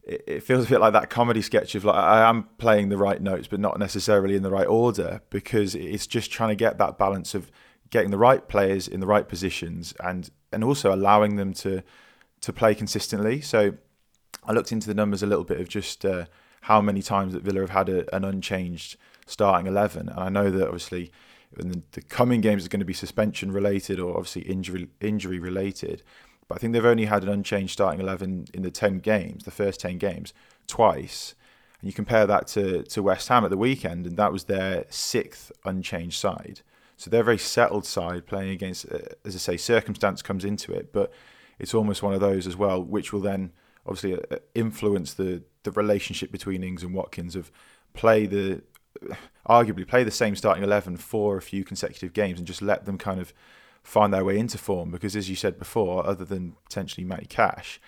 [0.03, 2.97] it, it feels a bit like that comedy sketch of like I am playing the
[2.97, 6.79] right notes, but not necessarily in the right order because it's just trying to get
[6.79, 7.51] that balance of
[7.91, 11.83] getting the right players in the right positions and and also allowing them to
[12.41, 13.41] to play consistently.
[13.41, 13.75] So
[14.45, 16.27] I looked into the numbers a little bit of just uh,
[16.65, 18.97] how many times that Villa have had a, an unchanged
[19.27, 20.09] starting 11.
[20.09, 21.13] And I know that obviously
[21.55, 26.03] the, the coming games are going to be suspension related or obviously injury injury related.
[26.49, 29.51] But I think they've only had an unchanged starting 11 in the 10 games, the
[29.51, 30.33] first 10 games,
[30.67, 31.35] twice.
[31.81, 34.87] And you compare that to, to West Ham at the weekend, and that was their
[34.89, 36.63] sixth unchanged side.
[36.97, 40.73] So they're a very settled side playing against, uh, as I say, circumstance comes into
[40.73, 40.95] it.
[40.95, 41.13] But
[41.59, 43.53] it's almost one of those as well, which will then
[43.87, 47.51] obviously uh, influence the the relationship between Ings and Watkins of
[47.93, 48.63] play the
[49.49, 52.99] arguably play the same starting 11 for a few consecutive games and just let them
[52.99, 53.33] kind of
[53.83, 54.91] find their way into form.
[54.91, 57.81] Because as you said before other than potentially Matty Cash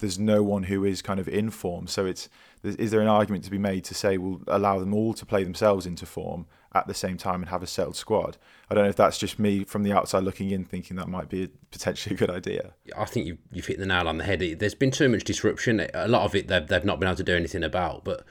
[0.00, 1.86] there's no one who is kind of in form.
[1.86, 2.28] So it's
[2.62, 5.44] is there an argument to be made to say we'll allow them all to play
[5.44, 8.36] themselves into form at the same time and have a settled squad
[8.70, 11.28] I don't know if that's just me from the outside looking in thinking that might
[11.28, 14.24] be a, potentially a good idea I think you've, you've hit the nail on the
[14.24, 17.16] head there's been too much disruption a lot of it they've, they've not been able
[17.16, 18.24] to do anything about but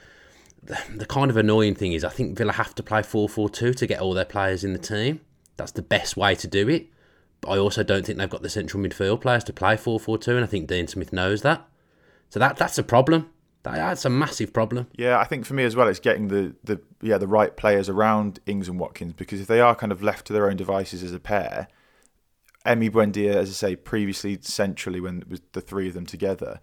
[0.62, 4.00] the, kind of annoying thing is I think Villa have to play 4-4-2 to get
[4.00, 5.20] all their players in the team.
[5.56, 6.88] That's the best way to do it.
[7.40, 10.44] But I also don't think they've got the central midfield players to play 4-4-2 and
[10.44, 11.66] I think Dean Smith knows that.
[12.28, 13.30] So that that's a problem.
[13.62, 14.86] That, that's a massive problem.
[14.96, 17.88] Yeah, I think for me as well, it's getting the, the yeah the right players
[17.88, 21.02] around Ings and Watkins because if they are kind of left to their own devices
[21.02, 21.68] as a pair,
[22.66, 26.60] Emi Buendia, as I say, previously centrally when it was the three of them together,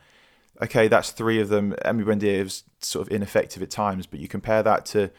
[0.62, 1.76] okay, that's three of them.
[1.86, 5.12] Emi Buendia is sort of ineffective at times, but you compare that to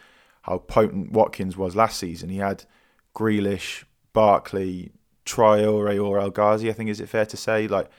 [0.43, 2.29] how potent Watkins was last season.
[2.29, 2.65] He had
[3.15, 4.93] Grealish, Barkley,
[5.25, 7.91] Traore or El Ghazi, I think, is it fair to say, like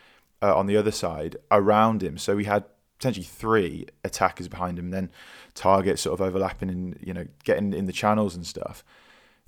[0.41, 2.17] uh, on the other side around him.
[2.17, 2.65] So he had
[2.99, 5.09] potentially three attackers behind him, then
[5.55, 8.83] Targett's sort of overlapping and you know getting in the channels and stuff.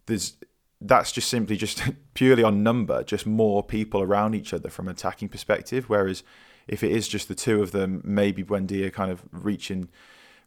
[0.06, 0.38] There's
[0.80, 1.84] that's just simply just
[2.14, 5.90] purely on number, just more people around each other from an attacking perspective.
[5.90, 6.24] Whereas
[6.68, 9.90] if it is just the two of them, maybe Buendia kind of reaching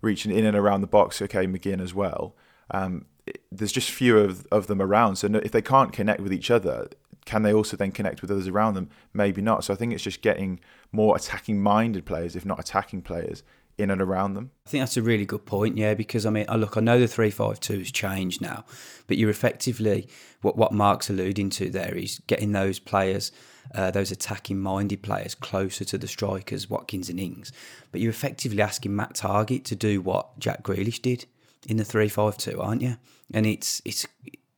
[0.01, 1.21] reaching in and around the box.
[1.21, 2.35] Okay, McGinn as well.
[2.71, 5.17] Um, it, there's just fewer of, of them around.
[5.17, 6.89] So no, if they can't connect with each other,
[7.25, 8.91] can they also then connect with others around them?
[9.13, 9.65] Maybe not.
[9.65, 10.61] So I think it's just getting
[10.93, 13.43] more attacking minded players, if not attacking players,
[13.77, 14.51] in and around them.
[14.67, 17.01] I think that's a really good point, yeah, because I mean, I look, I know
[17.01, 18.65] the 352 has changed now,
[19.07, 20.09] but you're effectively,
[20.43, 23.33] what, what Mark's alluding to there is getting those players,
[23.75, 27.53] uh, those attacking minded players closer to the strikers, Watkins and Ings.
[27.91, 31.27] But you're effectively asking Matt Targett to do what Jack Grealish did
[31.67, 32.97] in the 352, aren't you?
[33.33, 34.07] And it's, it's,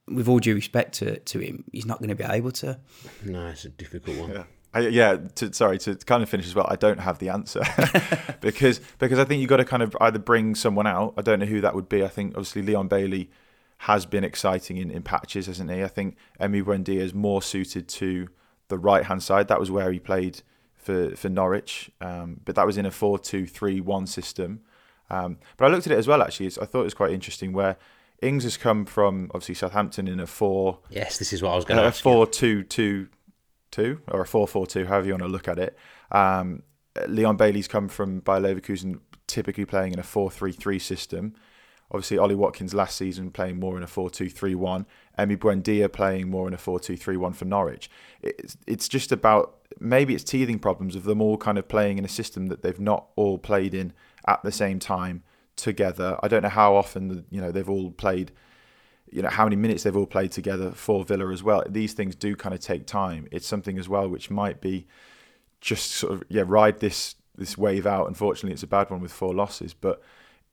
[0.09, 2.79] with all due respect to, to him, he's not going to be able to.
[3.25, 4.31] No, it's a difficult one.
[4.31, 4.45] Yeah.
[4.75, 6.67] I, yeah, to, sorry to kind of finish as well.
[6.69, 7.63] I don't have the answer
[8.41, 11.15] because because I think you've got to kind of either bring someone out.
[11.17, 12.05] I don't know who that would be.
[12.05, 13.31] I think obviously Leon Bailey
[13.79, 15.83] has been exciting in, in patches, hasn't he?
[15.83, 18.29] I think Emi Buendia is more suited to
[18.69, 19.49] the right hand side.
[19.49, 20.43] That was where he played
[20.75, 24.61] for for Norwich, um, but that was in a four two three one system.
[25.09, 26.21] Um, but I looked at it as well.
[26.23, 27.77] Actually, I thought it was quite interesting where
[28.23, 30.79] Ings has come from obviously Southampton in a four.
[30.91, 32.03] Yes, this is what I was going to a ask.
[32.03, 33.09] four two two
[33.71, 35.77] two or a four four two, however you want to look at it.
[36.11, 36.63] Um,
[37.07, 41.35] Leon Bailey's come from Bayer Leverkusen, typically playing in a four three three system.
[41.91, 44.87] Obviously, Ollie Watkins last season playing more in a 4 2 3 1.
[45.19, 47.89] Emi Buendia playing more in a 4 2 3 1 for Norwich.
[48.23, 52.05] It's, it's just about maybe it's teething problems of them all kind of playing in
[52.05, 53.93] a system that they've not all played in
[54.27, 55.23] at the same time
[55.57, 56.19] together.
[56.23, 58.33] I don't know how often you know they've all played,
[59.11, 61.65] you know how many minutes they've all played together for Villa as well.
[61.69, 63.27] These things do kind of take time.
[63.33, 64.87] It's something as well which might be
[65.61, 68.07] just sort of yeah ride this this wave out.
[68.07, 70.03] Unfortunately, it's a bad one with four losses, but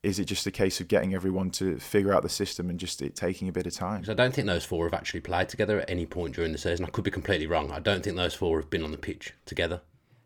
[0.03, 3.01] is it just a case of getting everyone to figure out the system and just
[3.01, 4.03] it taking a bit of time?
[4.07, 6.85] I don't think those four have actually played together at any point during the season.
[6.85, 7.71] I could be completely wrong.
[7.71, 9.81] I don't think those four have been on the pitch together.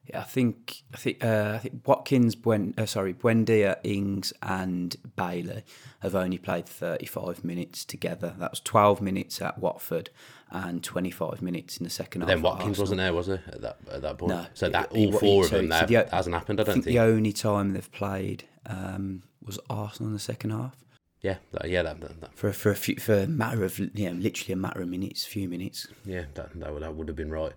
[0.09, 4.95] Yeah, I think I think uh, I think Watkins, Buen, uh, sorry, Buendia, Ings, and
[5.15, 5.63] Bailey
[5.99, 8.33] have only played 35 minutes together.
[8.37, 10.09] That was 12 minutes at Watford
[10.49, 12.35] and 25 minutes in the second But half.
[12.37, 14.29] then Watkins wasn't there, was he, at that at that point?
[14.33, 14.45] No.
[14.53, 16.59] So that all four of them, so that the- hasn't happened.
[16.59, 16.95] I I don't think think.
[16.95, 20.75] the only time they've played um, was Arsenal in the second half
[21.21, 23.89] Yeah, that, yeah, that, that, that- for for a few, for a matter of you
[24.09, 25.87] know literally a matter of minutes, few minutes.
[26.05, 27.51] yeah, that, that, would, that would have been right.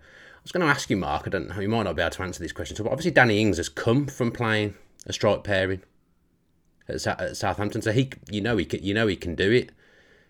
[0.51, 1.29] Was going to ask you, Mark.
[1.29, 1.61] I don't know.
[1.61, 2.77] You might not be able to answer this question.
[2.77, 4.75] So obviously, Danny Ings has come from playing
[5.07, 5.83] a strike pairing
[6.89, 9.53] at, Sa- at Southampton, so he, you know, he can, you know, he can do
[9.53, 9.71] it.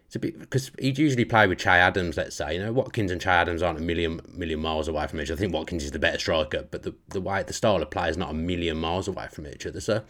[0.04, 2.18] It's a bit because he'd usually play with Che Adams.
[2.18, 5.22] Let's say, you know, Watkins and Che Adams aren't a million million miles away from
[5.22, 5.38] each other.
[5.38, 8.10] I think Watkins is the better striker, but the the way the style of play
[8.10, 9.80] is not a million miles away from each other.
[9.80, 10.02] So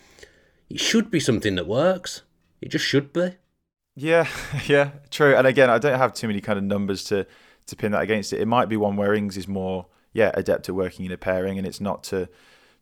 [0.68, 2.22] it should be something that works.
[2.60, 3.36] It just should be.
[3.94, 4.26] Yeah,
[4.66, 5.36] yeah, true.
[5.36, 7.26] And again, I don't have too many kind of numbers to
[7.66, 8.40] to pin that against it.
[8.40, 11.58] It might be one where Ings is more, yeah, adept at working in a pairing,
[11.58, 12.28] and it's not to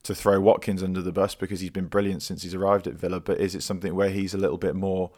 [0.05, 3.21] to throw Watkins under the bus because he's been brilliant since he's arrived at Villa.
[3.21, 5.11] But is it something where he's a little bit more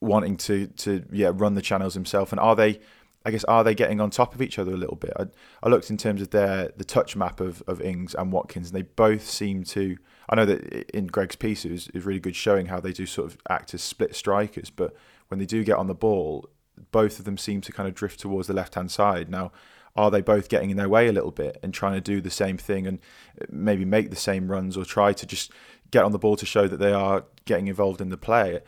[0.00, 2.32] wanting to to yeah run the channels himself?
[2.32, 2.80] And are they?
[3.24, 5.12] I guess are they getting on top of each other a little bit?
[5.18, 5.24] I,
[5.60, 8.76] I looked in terms of their the touch map of, of Ings and Watkins, and
[8.76, 9.96] they both seem to.
[10.28, 12.92] I know that in Greg's piece it was, it was really good showing how they
[12.92, 14.94] do sort of act as split strikers, but
[15.28, 16.48] when they do get on the ball,
[16.90, 19.28] both of them seem to kind of drift towards the left hand side.
[19.28, 19.52] Now,
[19.96, 22.30] are they both getting in their way a little bit and trying to do the
[22.30, 23.00] same thing and
[23.48, 25.50] maybe make the same runs or try to just
[25.90, 28.60] get on the ball to show that they are getting involved in the play?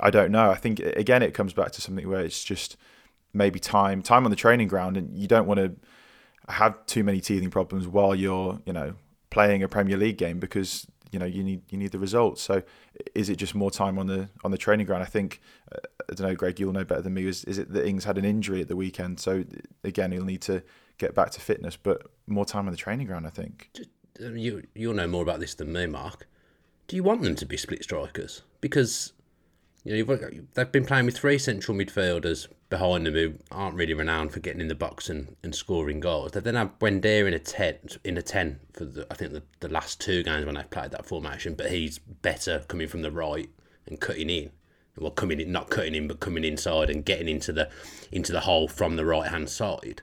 [0.00, 0.50] I don't know.
[0.50, 2.76] I think again it comes back to something where it's just
[3.32, 5.74] maybe time time on the training ground and you don't want to
[6.48, 8.94] have too many teething problems while you're, you know,
[9.30, 10.86] playing a Premier League game because
[11.16, 12.42] you know you need you need the results.
[12.42, 12.62] So
[13.14, 15.02] is it just more time on the on the training ground?
[15.02, 15.40] I think
[15.72, 15.78] uh,
[16.10, 16.60] I don't know, Greg.
[16.60, 17.26] You'll know better than me.
[17.26, 19.18] Is is it that Ings had an injury at the weekend?
[19.18, 19.44] So
[19.82, 20.62] again, he'll need to
[20.98, 23.26] get back to fitness, but more time on the training ground.
[23.26, 23.70] I think.
[24.20, 26.28] Uh, You you'll know more about this than me, Mark.
[26.86, 28.42] Do you want them to be split strikers?
[28.60, 29.14] Because
[29.84, 34.32] you know they've been playing with three central midfielders behind them who aren't really renowned
[34.32, 36.32] for getting in the box and, and scoring goals.
[36.32, 39.42] They then have Buendia in a ten in a ten for the, I think the,
[39.60, 43.12] the last two games when they've played that formation, but he's better coming from the
[43.12, 43.50] right
[43.86, 44.50] and cutting in.
[44.98, 47.68] Well, coming in, not cutting in, but coming inside and getting into the
[48.10, 50.02] into the hole from the right hand side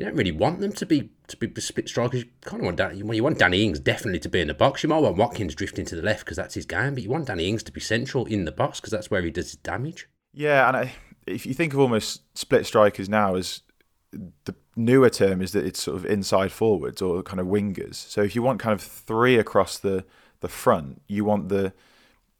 [0.00, 2.24] you don't really want them to be to be split strikers.
[2.24, 4.54] You kind of want Danny, well, you want Danny Ings definitely to be in the
[4.54, 4.82] box.
[4.82, 7.26] You might want Watkins drifting to the left because that's his game, but you want
[7.26, 10.08] Danny Ings to be central in the box because that's where he does his damage.
[10.32, 10.92] Yeah, and I,
[11.30, 13.62] if you think of almost split strikers now as
[14.44, 17.94] the newer term is that it's sort of inside forwards or kind of wingers.
[17.94, 20.04] So if you want kind of three across the
[20.40, 21.72] the front, you want the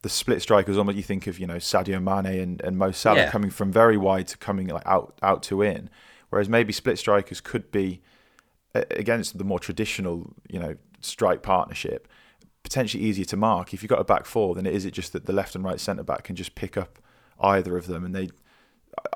[0.02, 0.78] the split strikers.
[0.78, 3.30] Almost you think of you know Sadio Mane and, and Mo Salah Yeah.
[3.30, 5.90] coming from very wide to coming like out out to in,
[6.30, 8.00] whereas maybe split strikers could be
[8.74, 12.06] against the more traditional you know strike partnership
[12.62, 13.72] potentially easier to mark.
[13.72, 15.80] If you've got a back four, then is it just that the left and right
[15.80, 16.98] centre back can just pick up
[17.40, 18.28] either of them and they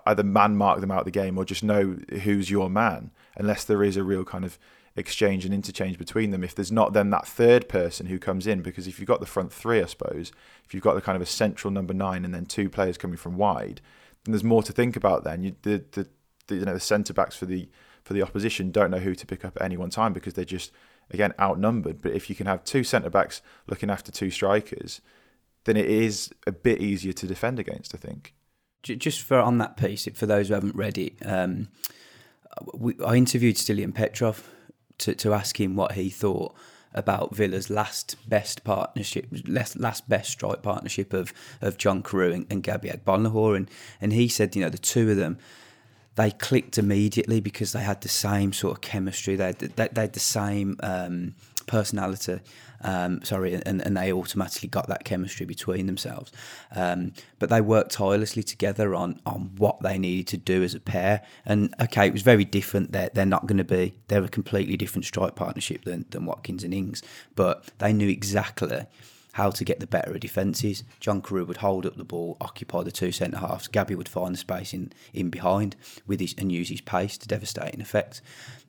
[0.07, 3.65] either man mark them out of the game or just know who's your man, unless
[3.65, 4.59] there is a real kind of
[4.97, 6.45] exchange and interchange between them.
[6.45, 9.27] If there's not then that third person who comes in because if you've got the
[9.27, 10.33] front three I suppose
[10.65, 13.17] if you've got the kind of a central number nine and then two players coming
[13.17, 13.81] from wide
[14.25, 15.43] then there's more to think about then.
[15.43, 16.07] You the, the,
[16.47, 17.69] the you know the centre backs for the
[18.05, 20.45] for the opposition don't know who to pick up at any one time because they're
[20.45, 20.71] just
[21.11, 22.01] again outnumbered.
[22.01, 25.01] But if you can have two centre backs looking after two strikers
[25.65, 28.34] then it is a bit easier to defend against I think
[28.85, 31.69] just for on that piece for those who haven't read it um,
[32.73, 34.49] we, I interviewed Stiliyan Petrov
[34.99, 36.55] to, to ask him what he thought
[36.95, 42.47] about Villa's last best partnership, last, last best strike partnership of of John Carew and,
[42.49, 43.71] and Gabby Agbonlahor, and
[44.01, 45.39] and he said, you know, the two of them,
[46.15, 50.01] they clicked immediately because they had the same sort of chemistry, they had, they, they
[50.03, 51.35] had the same um,
[51.67, 52.41] personality,
[52.83, 56.33] um, sorry, and, and they automatically got that chemistry between themselves.
[56.75, 60.81] Um, but they worked tirelessly together on on what they needed to do as a
[60.81, 61.23] pair.
[61.45, 62.93] And okay, it was very different.
[62.93, 66.65] They're, they're not going to be, they're a completely different strike partnership than, than Watkins
[66.65, 67.03] and Ings,
[67.35, 68.87] but they knew exactly
[69.35, 70.85] how to get the better of defences.
[71.01, 73.67] John Carew would hold up the ball, occupy the two centre halves.
[73.67, 75.75] Gabby would find the space in, in behind
[76.07, 78.21] with his and use his pace to devastating effect.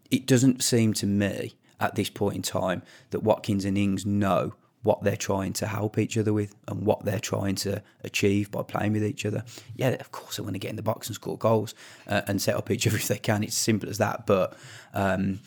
[0.09, 4.53] It doesn't seem to me at this point in time that Watkins and Ings know
[4.85, 8.61] what they're trying to help each other with and what they're trying to achieve by
[8.61, 9.43] playing with each other.
[9.75, 11.73] Yeah, of course, they want to get in the box and score goals
[12.07, 13.43] uh, and set up each other if they can.
[13.43, 14.27] It's simple as that.
[14.27, 14.55] But
[14.93, 15.39] um,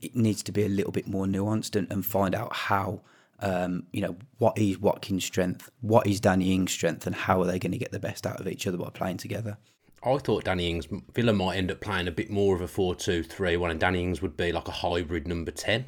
[0.00, 3.02] it needs to be a little bit more nuanced and, and find out how.
[3.40, 5.68] Um, you know, what is Watkins' strength?
[5.80, 7.04] What is Danny Ings' strength?
[7.04, 9.16] And how are they going to get the best out of each other by playing
[9.16, 9.58] together?
[10.04, 12.94] I thought Danny Ings, Villa might end up playing a bit more of a 4
[12.94, 15.86] 2 3 1, and Danny Ings would be like a hybrid number 10,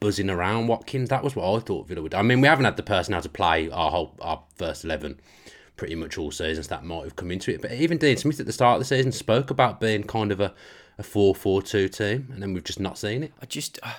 [0.00, 1.08] buzzing around Watkins.
[1.08, 2.18] That was what I thought Villa would do.
[2.18, 5.20] I mean, we haven't had the person how to play our whole our first 11
[5.76, 6.68] pretty much all seasons.
[6.68, 7.60] That might have come into it.
[7.60, 10.40] But even Dean Smith at the start of the season spoke about being kind of
[10.40, 10.54] a,
[10.98, 13.32] a 4 4 2 team, and then we've just not seen it.
[13.40, 13.78] I just.
[13.82, 13.92] Uh,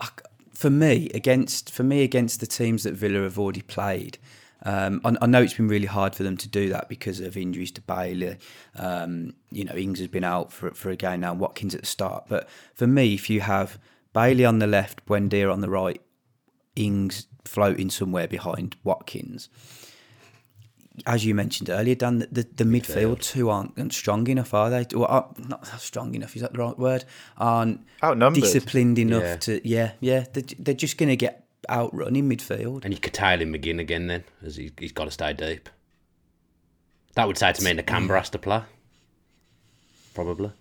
[0.00, 0.08] I,
[0.54, 4.18] for me, against for me against the teams that Villa have already played,
[4.62, 7.36] um, I, I, know it's been really hard for them to do that because of
[7.36, 8.36] injuries to Bailey.
[8.76, 11.86] Um, you know, Ings has been out for for a game now, Watkins at the
[11.86, 12.24] start.
[12.28, 13.78] But for me, if you have
[14.12, 16.00] Bailey on the left, Buendia on the right,
[16.76, 19.48] Ings floating somewhere behind Watkins,
[21.06, 24.70] as you mentioned earlier, Dan, the, the, the midfield, midfield two aren't strong enough, are
[24.70, 24.86] they?
[24.92, 27.04] Well, uh, not strong enough, is that the right word?
[27.38, 28.42] Aren't Outnumbered.
[28.42, 29.36] disciplined enough yeah.
[29.36, 30.24] to, yeah, yeah.
[30.32, 32.84] They're, they're just going to get outrun in midfield.
[32.84, 35.68] And you could tail him McGinn again then, as he, he's got to stay deep.
[37.14, 38.62] That would say to me Nakamba has to play.
[40.14, 40.52] Probably.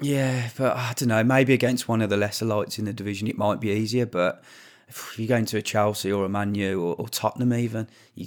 [0.00, 1.22] Yeah, but I don't know.
[1.22, 4.06] Maybe against one of the lesser lights in the division, it might be easier.
[4.06, 4.42] But
[4.88, 8.26] if you're going to a Chelsea or a Man U or, or Tottenham, even, you,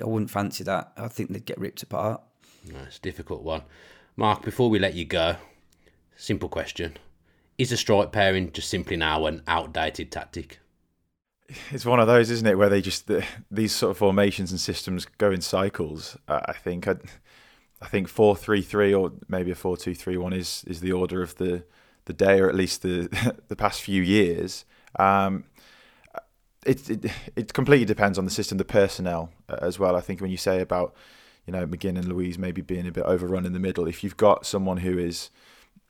[0.00, 0.92] I wouldn't fancy that.
[0.96, 2.22] I think they'd get ripped apart.
[2.70, 3.62] No, it's a difficult one.
[4.16, 5.36] Mark, before we let you go,
[6.16, 6.96] simple question:
[7.56, 10.60] Is a strike pairing just simply now an outdated tactic?
[11.70, 14.60] It's one of those, isn't it, where they just the, these sort of formations and
[14.60, 16.16] systems go in cycles.
[16.28, 16.96] I think I,
[17.80, 20.92] I think four three three or maybe a four two three one is is the
[20.92, 21.64] order of the
[22.04, 23.08] the day, or at least the
[23.48, 24.64] the past few years.
[24.98, 25.44] Um,
[26.66, 29.96] it, it it completely depends on the system, the personnel uh, as well.
[29.96, 30.94] I think when you say about
[31.46, 34.16] you know McGinn and Luiz maybe being a bit overrun in the middle, if you've
[34.18, 35.30] got someone who is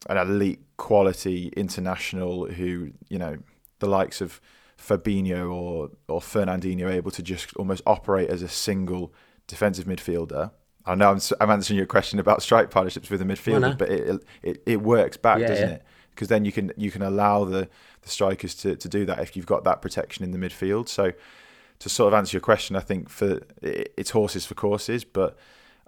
[0.08, 3.38] an elite quality international who you know
[3.80, 4.40] the likes of
[4.78, 9.12] Fabinho or or Fernandinho able to just almost operate as a single
[9.46, 10.52] defensive midfielder.
[10.86, 13.76] I know I'm, I'm answering your question about strike partnerships with a midfielder, well, no.
[13.76, 15.74] but it, it it works back, yeah, doesn't yeah.
[15.76, 15.82] it?
[16.10, 17.68] Because then you can you can allow the
[18.02, 20.88] the strikers to, to do that if you've got that protection in the midfield.
[20.88, 21.12] So
[21.80, 25.36] to sort of answer your question, I think for it's horses for courses, but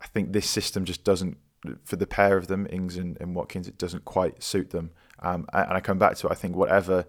[0.00, 1.38] I think this system just doesn't
[1.84, 4.90] for the pair of them, Ings and, and Watkins, it doesn't quite suit them.
[5.20, 7.06] Um, and I come back to it, I think whatever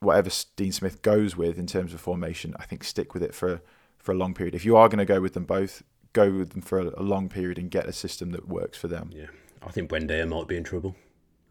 [0.00, 3.60] whatever Dean Smith goes with in terms of formation, I think stick with it for
[3.96, 4.54] for a long period.
[4.54, 5.82] If you are going to go with them both,
[6.12, 8.88] go with them for a, a long period and get a system that works for
[8.88, 9.10] them.
[9.12, 9.26] Yeah,
[9.66, 10.94] I think Buendia might be in trouble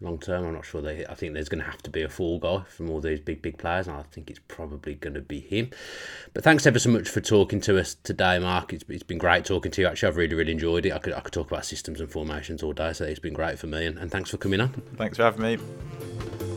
[0.01, 0.45] long term.
[0.45, 1.05] I'm not sure they.
[1.05, 3.41] I think there's going to have to be a fall guy from all these big
[3.41, 5.69] big players, and I think it's probably going to be him.
[6.33, 8.73] But thanks ever so much for talking to us today, Mark.
[8.73, 9.87] It's, it's been great talking to you.
[9.87, 10.93] Actually, I've really really enjoyed it.
[10.93, 13.59] I could I could talk about systems and formations all day, so it's been great
[13.59, 13.85] for me.
[13.85, 14.69] And, and thanks for coming on.
[14.97, 16.56] Thanks for having me.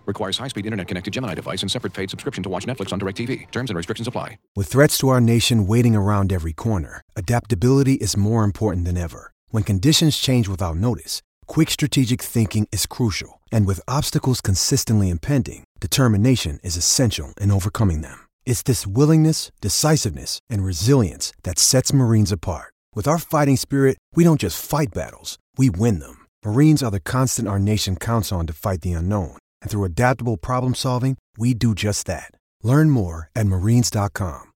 [0.05, 3.49] Requires high-speed internet-connected Gemini device and separate paid subscription to watch Netflix on DirecTV.
[3.51, 4.37] Terms and restrictions apply.
[4.55, 9.31] With threats to our nation waiting around every corner, adaptability is more important than ever.
[9.49, 13.41] When conditions change without notice, quick strategic thinking is crucial.
[13.51, 18.27] And with obstacles consistently impending, determination is essential in overcoming them.
[18.45, 22.73] It's this willingness, decisiveness, and resilience that sets Marines apart.
[22.95, 26.27] With our fighting spirit, we don't just fight battles, we win them.
[26.45, 29.37] Marines are the constant our nation counts on to fight the unknown.
[29.61, 32.31] And through adaptable problem solving, we do just that.
[32.63, 34.51] Learn more at marines.com.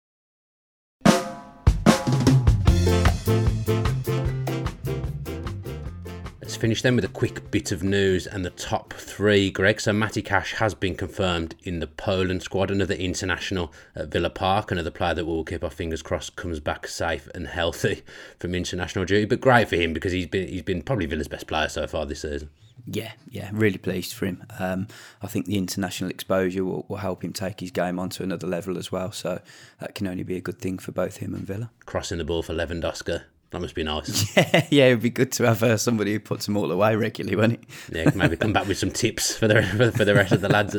[6.56, 9.82] Let's finish then with a quick bit of news and the top three, Greg.
[9.82, 14.72] So Matty Cash has been confirmed in the Poland squad, another international at Villa Park,
[14.72, 18.03] another player that we'll keep our fingers crossed comes back safe and healthy
[18.39, 19.26] from international duty.
[19.26, 22.06] But great for him because he's been he's been probably Villa's best player so far
[22.06, 22.49] this season.
[22.88, 24.43] Yeah, yeah, really pleased for him.
[24.59, 24.88] Um,
[25.21, 28.77] I think the international exposure will, will help him take his game onto another level
[28.77, 29.11] as well.
[29.11, 29.41] So
[29.79, 31.71] that can only be a good thing for both him and Villa.
[31.86, 33.23] Crossing the ball for Lewandowski.
[33.51, 34.36] That must be nice.
[34.38, 37.36] Yeah, yeah, it'd be good to have uh, somebody who puts them all away regularly,
[37.36, 37.69] wouldn't it?
[37.91, 39.63] Yeah, maybe come back with some tips for the
[39.95, 40.75] for the rest of the lads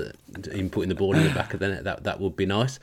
[0.51, 1.85] in putting the ball in the back of the net.
[1.85, 2.79] That that would be nice.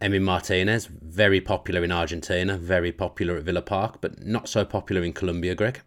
[0.00, 5.02] Emi Martinez, very popular in Argentina, very popular at Villa Park, but not so popular
[5.02, 5.80] in Colombia, Greg.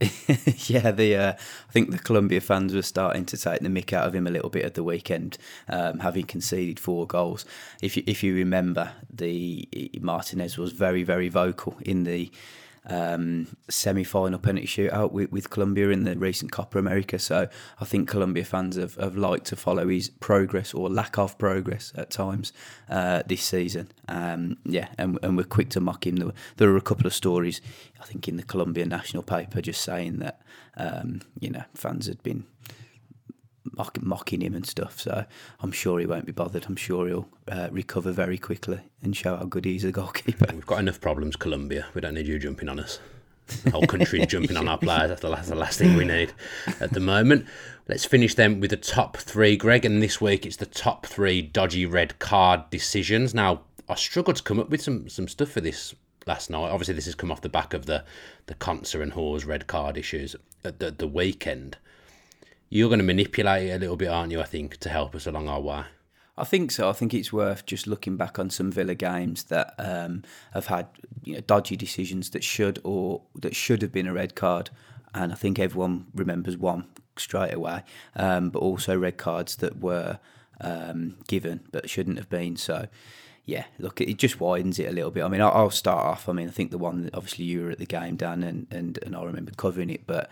[0.68, 4.06] yeah, the uh, I think the Colombia fans were starting to take the mick out
[4.06, 5.36] of him a little bit at the weekend,
[5.68, 7.44] um, having conceded four goals.
[7.82, 9.68] If you, if you remember, the
[10.00, 12.30] Martinez was very very vocal in the
[12.90, 17.18] um, semi-final penalty shootout with, with Colombia in the recent Copa America.
[17.18, 17.48] So
[17.80, 21.92] I think Colombia fans have, have liked to follow his progress or lack of progress
[21.96, 22.52] at times
[22.88, 23.92] uh, this season.
[24.08, 26.16] Um, yeah, and, and we're quick to mock him.
[26.16, 27.60] There were, there were a couple of stories,
[28.00, 30.40] I think, in the Colombian national paper just saying that
[30.76, 32.44] um, you know fans had been
[33.76, 35.00] mock, mocking him and stuff.
[35.00, 35.24] So
[35.60, 36.66] I'm sure he won't be bothered.
[36.66, 40.46] I'm sure he'll uh, recover very quickly and show how good he is a goalkeeper.
[40.52, 41.86] We've got enough problems, Colombia.
[41.94, 43.00] We don't need you jumping on us.
[43.64, 45.08] The whole country jumping on our players.
[45.08, 46.32] That's the, last, the last thing we need
[46.80, 47.46] at the moment.
[47.88, 49.84] Let's finish then with the top three, Greg.
[49.84, 53.34] And this week it's the top three dodgy red card decisions.
[53.34, 55.94] Now, I struggled to come up with some, some stuff for this
[56.26, 56.70] last night.
[56.70, 58.04] Obviously, this has come off the back of the,
[58.46, 61.76] the Konsa and Hause red card issues at the, the weekend
[62.70, 64.40] you're going to manipulate it a little bit, aren't you?
[64.40, 65.84] I think to help us along our way.
[66.38, 66.88] I think so.
[66.88, 70.22] I think it's worth just looking back on some Villa games that um,
[70.54, 70.86] have had
[71.22, 74.70] you know, dodgy decisions that should or that should have been a red card,
[75.12, 77.82] and I think everyone remembers one straight away.
[78.16, 80.18] Um, but also red cards that were
[80.62, 82.56] um, given but shouldn't have been.
[82.56, 82.86] So
[83.44, 85.24] yeah, look, it just widens it a little bit.
[85.24, 86.28] I mean, I'll start off.
[86.28, 88.66] I mean, I think the one that obviously you were at the game, Dan, and
[88.70, 90.30] and, and I remember covering it, but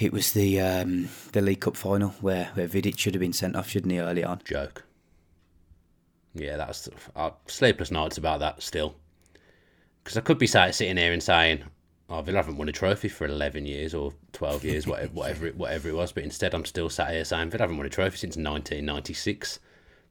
[0.00, 3.54] it was the um, the League Cup final where, where Vidic should have been sent
[3.54, 4.40] off, shouldn't he, early on?
[4.44, 4.84] Joke.
[6.34, 8.94] Yeah, that's uh, sleepless nights about that still.
[10.02, 11.64] Because I could be sat, sitting here and saying,
[12.08, 15.56] "Oh, Villa haven't won a trophy for eleven years or twelve years, whatever, whatever, it,
[15.56, 18.16] whatever it was," but instead I'm still sat here saying Villa haven't won a trophy
[18.16, 19.58] since 1996.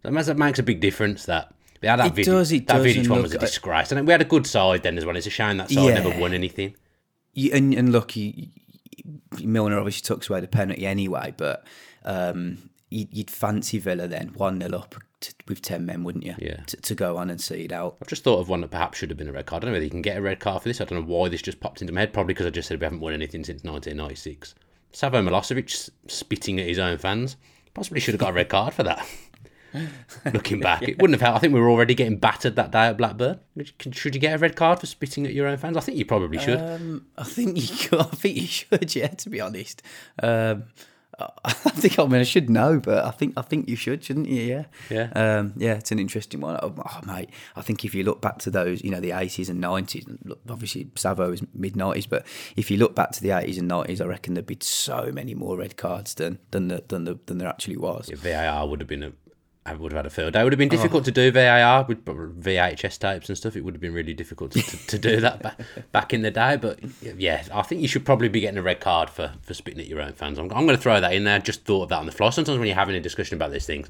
[0.02, 1.26] That makes a big difference.
[1.26, 4.06] That yeah, that it Vidic, does, it that does, Vidic one was a disgrace, and
[4.06, 5.16] we had a good side then as well.
[5.16, 6.02] It's a shame that side Yeah.
[6.02, 6.76] never won anything.
[7.54, 8.52] And, and look, he,
[9.44, 11.66] Milner obviously tucks away the penalty anyway, but
[12.06, 16.36] um, you'd, you'd fancy Villa then, 1 0 up to, with 10 men, wouldn't you?
[16.38, 16.62] Yeah.
[16.68, 17.98] To, to go on and see it out.
[18.02, 19.64] I've just thought of one that perhaps should have been a red card.
[19.64, 20.82] I don't know whether you can get a red card for this.
[20.82, 22.14] I don't know why this just popped into my head.
[22.14, 24.56] Probably because I just said we haven't won anything since 1996.
[24.92, 27.38] Savo Milosevic spitting at his own fans.
[27.74, 29.08] Possibly should have got a red card for that.
[30.34, 31.38] Looking back, it wouldn't have helped.
[31.38, 33.40] I think we were already getting battered that day at Blackburn.
[33.92, 35.78] Should you get a red card for spitting at your own fans?
[35.78, 36.60] I think you probably should.
[36.60, 39.82] Um, I think you could, I think you should, yeah, to be honest.
[40.22, 40.64] Um,
[41.44, 44.30] I think I mean I should know, but I think I think you should, shouldn't
[44.30, 44.42] you?
[44.42, 45.10] Yeah, Yeah.
[45.40, 45.74] um, yeah.
[45.74, 46.58] It's an interesting one.
[46.64, 49.50] Oh, oh, mate, I think if you look back to those, you know, the eighties
[49.50, 50.06] and nineties,
[50.50, 54.00] obviously Savo is mid nineties, but if you look back to the eighties and nineties,
[54.00, 57.38] I reckon there'd be so many more red cards than than the, than the, than
[57.40, 58.10] there actually was.
[58.10, 58.16] Yeah,
[58.52, 59.12] VAR would have been a,
[59.70, 60.42] I would have had a field day.
[60.42, 60.72] It would have been oh.
[60.72, 63.56] difficult to do VAR with VHS tapes and stuff.
[63.56, 65.60] It would have been really difficult to, to, to do that back,
[65.92, 66.58] back in the day.
[66.58, 69.80] But yeah, I think you should probably be getting a red card for, for spitting
[69.80, 70.40] at your own fans.
[70.40, 71.40] I'm, I'm going to throw that in there.
[71.40, 72.30] Just thought of that on the fly.
[72.32, 73.90] Sometimes when you're having a discussion about these things,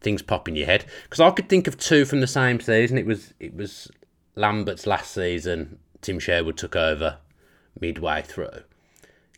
[0.00, 0.84] things pop in your head.
[1.04, 2.96] Because I could think of two from the same season.
[2.98, 3.90] It was it was
[4.34, 5.78] Lambert's last season.
[6.00, 7.18] Tim Sherwood took over
[7.80, 8.62] midway through.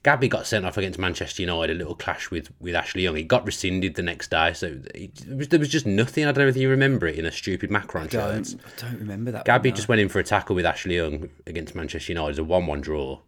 [0.03, 3.17] Gabby got sent off against Manchester United, a little clash with, with Ashley Young.
[3.17, 6.25] He got rescinded the next day, so it, it was, there was just nothing.
[6.25, 9.31] I don't know if you remember it in a stupid Macron Don't, I don't remember
[9.33, 9.45] that.
[9.45, 9.77] Gabby one, no.
[9.77, 12.29] just went in for a tackle with Ashley Young against Manchester United.
[12.29, 13.19] It was a one-one draw.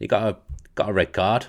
[0.00, 0.36] He got a
[0.74, 1.46] got a red card.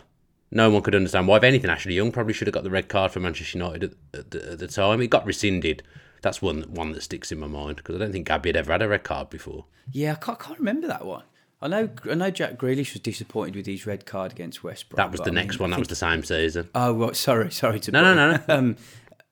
[0.51, 1.37] No one could understand why.
[1.37, 4.19] If anything, Ashley Young probably should have got the red card for Manchester United at,
[4.19, 5.01] at, the, at the time.
[5.01, 5.81] He got rescinded.
[6.21, 8.71] That's one one that sticks in my mind because I don't think Gabby had ever
[8.71, 9.65] had a red card before.
[9.91, 11.23] Yeah, I can't, can't remember that one.
[11.63, 12.29] I know, I know.
[12.29, 14.97] Jack Grealish was disappointed with his red card against West Brom.
[14.97, 15.69] That was the I mean, next I one.
[15.71, 16.69] That was the same season.
[16.75, 17.91] Oh, right, sorry, sorry to.
[17.91, 18.53] No, no, no, no.
[18.55, 18.75] um,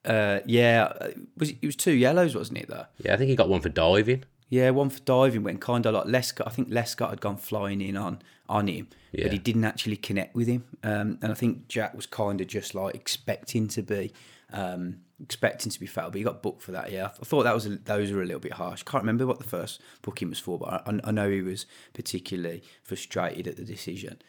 [0.05, 2.69] uh, yeah, uh, was it, it was two yellows, wasn't it?
[2.69, 2.85] Though.
[3.03, 4.23] Yeah, I think he got one for diving.
[4.49, 6.47] Yeah, one for diving went kind of like Lescott.
[6.47, 8.19] I think Lescott had gone flying in on
[8.49, 9.23] on him, Yeah.
[9.25, 10.65] but he didn't actually connect with him.
[10.83, 14.11] Um, and I think Jack was kind of just like expecting to be
[14.51, 16.91] um, expecting to be fouled, but he got booked for that.
[16.91, 18.83] Yeah, I thought that was a, those were a little bit harsh.
[18.83, 22.63] Can't remember what the first booking was for, but I, I know he was particularly
[22.83, 24.21] frustrated at the decision.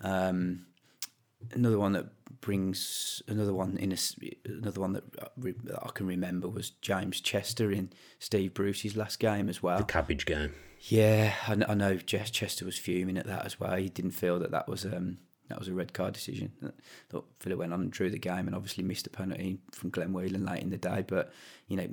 [0.00, 0.66] Um,
[1.52, 2.06] another one that
[2.40, 3.96] brings another one in a,
[4.46, 8.96] another one that I re- that I can remember was James Chester in Steve Bruce's
[8.96, 9.78] last game as well.
[9.78, 10.52] The cabbage game.
[10.80, 13.76] Yeah, I, I know Jess Chester was fuming at that as well.
[13.76, 15.18] He didn't feel that that was um,
[15.52, 16.50] that was a red card decision.
[16.64, 16.70] I
[17.10, 20.12] thought Villa went on and drew the game and obviously missed a penalty from Glenn
[20.12, 21.04] Whelan late in the day.
[21.06, 21.32] But
[21.68, 21.88] you know,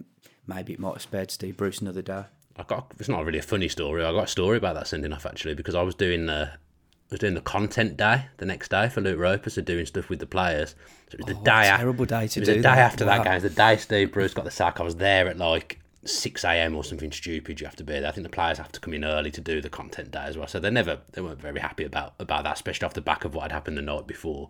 [0.47, 2.23] maybe it might have spared Steve Bruce another day.
[2.57, 4.03] I got it's not really a funny story.
[4.03, 7.13] I got a story about that sending off actually because I was doing the I
[7.13, 10.19] was doing the content day the next day for Luke Roper, so doing stuff with
[10.19, 10.75] the players.
[11.09, 12.61] So it was the Oh, day a af- terrible day to it was do the
[12.61, 13.17] day after Wow.
[13.17, 13.31] that game.
[13.33, 14.79] It was the day Steve Bruce got the sack.
[14.79, 16.75] I was there at like six a.m.
[16.75, 17.59] or something stupid.
[17.59, 18.07] You have to be there.
[18.07, 20.37] I think the players have to come in early to do the content day as
[20.37, 20.47] well.
[20.47, 23.35] So they never they weren't very happy about about that, especially off the back of
[23.35, 24.49] what had happened the night before,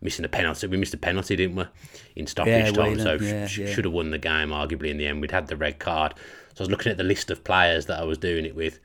[0.00, 0.66] missing a penalty.
[0.66, 1.64] We missed a penalty, didn't we,
[2.16, 2.98] in stoppage Yeah, time?
[2.98, 3.72] So yeah, sh- yeah.
[3.72, 5.20] should have won the game arguably in the end.
[5.20, 6.14] We'd had the red card.
[6.54, 8.78] So I was looking at the list of players that I was doing it with.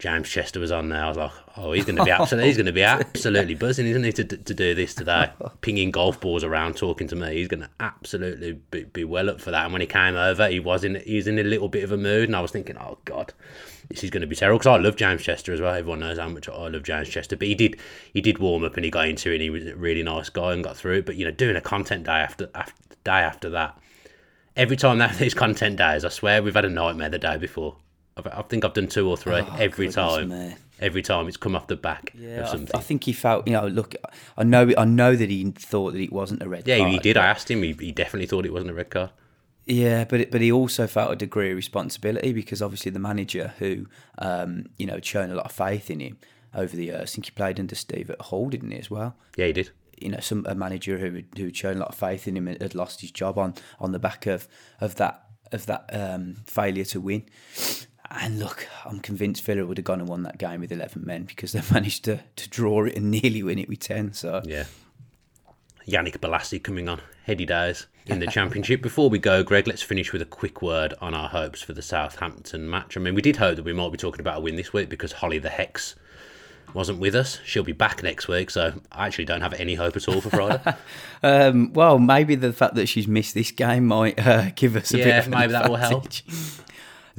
[0.00, 1.04] James Chester was on there.
[1.04, 3.86] I was like, oh, he's going to be absolutely, he's going to be absolutely buzzing,
[3.86, 5.30] isn't he, to, to do this today?
[5.60, 7.34] Pinging golf balls around, talking to me.
[7.34, 9.64] He's going to absolutely be, be well up for that.
[9.64, 11.92] And when he came over, he was in he was in a little bit of
[11.92, 13.34] a mood, and I was thinking, oh god,
[13.90, 14.58] this is going to be terrible.
[14.58, 15.74] Because I love James Chester as well.
[15.74, 17.36] Everyone knows how much I love James Chester.
[17.36, 17.78] But he did
[18.14, 19.34] he did warm up and he got into it.
[19.34, 21.06] and He was a really nice guy and got through it.
[21.06, 22.74] But you know, doing a content day after after
[23.04, 23.78] day after that
[24.56, 27.36] every time they have these content days, I swear we've had a nightmare the day
[27.36, 27.76] before.
[28.26, 30.28] I think I've done two or three every time.
[30.28, 30.54] me.
[30.80, 32.74] Every time it's come off the back Yeah, of I, something.
[32.76, 33.46] I think he felt.
[33.46, 33.94] You know, look,
[34.38, 36.68] I know, I know that he thought that it wasn't a red card.
[36.68, 36.92] yeah, card.
[36.92, 37.16] he did.
[37.18, 37.62] I asked him.
[37.62, 39.10] He, he definitely thought it wasn't a red card.
[39.66, 43.52] Yeah, but it, but he also felt a degree of responsibility because obviously the manager
[43.58, 43.86] who
[44.18, 46.16] um, you know had shown a lot of faith in him
[46.54, 47.02] over the years.
[47.02, 49.16] I think he played under Steve at Hull, didn't he as well?
[49.36, 49.70] Yeah, he did.
[50.00, 52.38] You know, some a manager who had- who had shown a lot of faith in
[52.38, 54.48] him had had lost his job on on the back of
[54.80, 57.24] of that of that um, failure to win.
[58.10, 61.24] And look, I'm convinced Villa would have gone and won that game with 11 men
[61.24, 64.12] because they managed to, to draw it and nearly win it with 10.
[64.14, 64.64] So Yeah.
[65.88, 67.00] Yannick Bolasie coming on.
[67.24, 68.82] Heady days in the championship.
[68.82, 71.82] Before we go, Greg, let's finish with a quick word on our hopes for the
[71.82, 72.96] Southampton match.
[72.96, 74.88] I mean, we did hope that we might be talking about a win this week
[74.88, 75.94] because Holly the Hex
[76.74, 77.38] wasn't with us.
[77.44, 80.30] She'll be back next week, so I actually don't have any hope at all for
[80.30, 80.60] Friday.
[81.22, 84.96] Um, well, maybe the fact that she's missed this game might uh, give us a
[84.96, 86.06] bit Yeah, of an maybe that will help.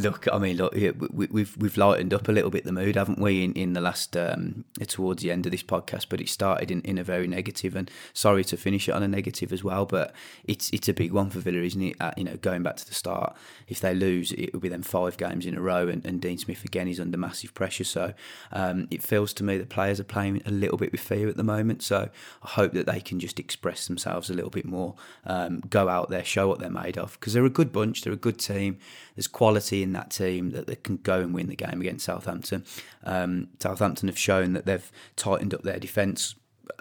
[0.01, 3.19] Look, I mean, look, we, we've we've lightened up a little bit the mood, haven't
[3.19, 6.07] we, in, in the last um, towards the end of this podcast?
[6.09, 9.07] But it started in, in a very negative, and sorry to finish it on a
[9.07, 9.85] negative as well.
[9.85, 11.95] But it's it's a big one for Villa, isn't it?
[11.99, 13.35] Uh, you know, going back to the start,
[13.67, 16.37] if they lose, it will be then five games in a row, and, and Dean
[16.37, 17.83] Smith again is under massive pressure.
[17.83, 18.13] So
[18.51, 21.37] um, it feels to me that players are playing a little bit with fear at
[21.37, 21.83] the moment.
[21.83, 22.09] So
[22.43, 24.95] I hope that they can just express themselves a little bit more,
[25.25, 28.13] um, go out there, show what they're made of, because they're a good bunch, they're
[28.13, 28.79] a good team.
[29.15, 32.65] There's quality in that team that they can go and win the game against Southampton.
[33.03, 36.35] Um, Southampton have shown that they've tightened up their defence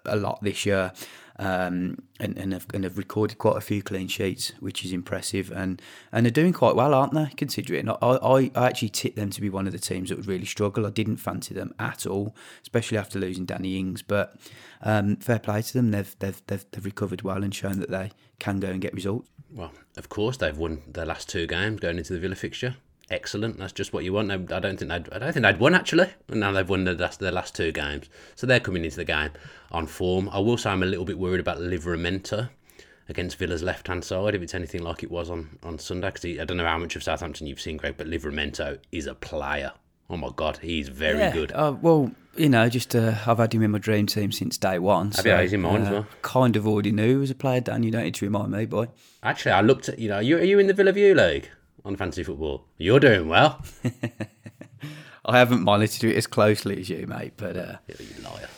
[0.05, 0.93] a lot this year.
[1.39, 5.51] Um, and, and, have, and have recorded quite a few clean sheets, which is impressive,
[5.51, 5.81] and
[6.13, 7.31] and they're doing quite well, aren't they?
[7.35, 10.27] Considering I, I, I actually tipped them to be one of the teams that would
[10.27, 10.85] really struggle.
[10.85, 14.03] I didn't fancy them at all, especially after losing Danny Ings.
[14.03, 14.37] But
[14.83, 18.11] um, fair play to them; they've, they've they've they've recovered well and shown that they
[18.39, 19.31] can go and get results.
[19.53, 22.77] Well, of course they've won their last two games going into the Villa fixture.
[23.11, 23.59] Excellent.
[23.59, 24.31] That's just what you want.
[24.31, 25.13] I don't think they'd.
[25.13, 26.11] I don't think they'd won actually.
[26.29, 29.05] And now they've won their last, their last two games, so they're coming into the
[29.05, 29.31] game
[29.73, 30.29] on form.
[30.29, 32.51] I will say I'm a little bit worried about Livramento
[33.09, 36.13] against Villa's left hand side if it's anything like it was on on Sunday.
[36.13, 39.15] Because I don't know how much of Southampton you've seen, Greg, but Livramento is a
[39.15, 39.73] player.
[40.11, 41.53] Oh my God, he's very yeah, good.
[41.53, 44.81] Uh, well, you know, just uh, I've had him in my dream team since day
[44.81, 45.13] one.
[45.13, 45.37] Have you?
[45.37, 46.07] He's in mine as uh, well.
[46.23, 47.85] Kind of already knew he was a player, Dan.
[47.85, 48.89] You don't need to remind me, boy.
[49.23, 51.49] Actually, I looked at you know, are you, are you in the Villa View League
[51.85, 52.65] on fantasy football?
[52.77, 53.65] You're doing well.
[55.25, 57.35] I haven't monitored it as closely as you, mate.
[57.37, 58.49] But uh, you liar.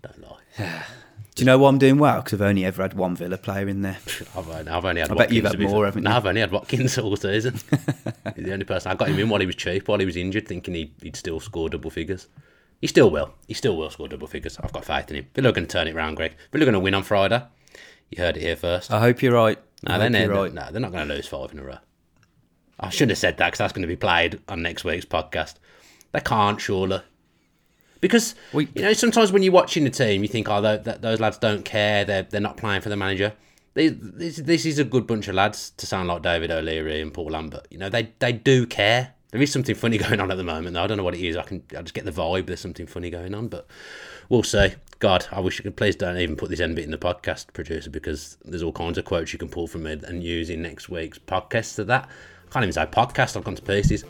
[0.00, 0.82] Don't lie.
[1.34, 2.22] do you know why I'm doing well?
[2.22, 3.98] Because I've only ever had one Villa player in there.
[4.36, 5.10] I've uh, only, I've only had.
[5.10, 6.12] I Watkins, bet you've had more, haven't No.
[6.12, 7.54] I've only had Watkins all season.
[8.36, 10.16] He's the only person I got him in while he was cheap, while he was
[10.16, 12.28] injured, thinking he'd, he'd still score double figures.
[12.80, 13.34] He still will.
[13.48, 14.58] He still will score double figures.
[14.62, 15.26] I've got faith in him.
[15.34, 16.34] Villa are going to turn it round, Greg.
[16.52, 17.42] Villa are going to win on Friday.
[18.10, 18.92] You heard it here first.
[18.92, 19.58] I hope you're right.
[19.82, 20.52] No, they're, you're right.
[20.52, 21.78] no, they're not going to lose five in a row.
[22.78, 25.54] I should have said that because that's going to be played on next week's podcast.
[26.12, 27.00] They can't, surely.
[28.04, 31.00] Because, We- you know, sometimes when you're watching the team, you think, oh, tho- th-
[31.00, 32.04] those lads don't care.
[32.04, 33.32] They're, they're not playing for the manager.
[33.72, 37.14] They, this, this is a good bunch of lads to sound like David O'Leary and
[37.14, 37.66] Paul Lambert.
[37.70, 39.14] You know, they, they do care.
[39.30, 40.84] There is something funny going on at the moment, though.
[40.84, 41.34] I don't know what it is.
[41.34, 43.66] I can I just get the vibe there's something funny going on, but
[44.28, 44.74] we'll see.
[44.98, 47.54] God, I wish you could please don't even put this end bit in the podcast,
[47.54, 50.60] producer, because there's all kinds of quotes you can pull from me and use in
[50.60, 52.06] next week's podcast to that.
[52.48, 54.04] I can't even say podcast, I've gone to pieces.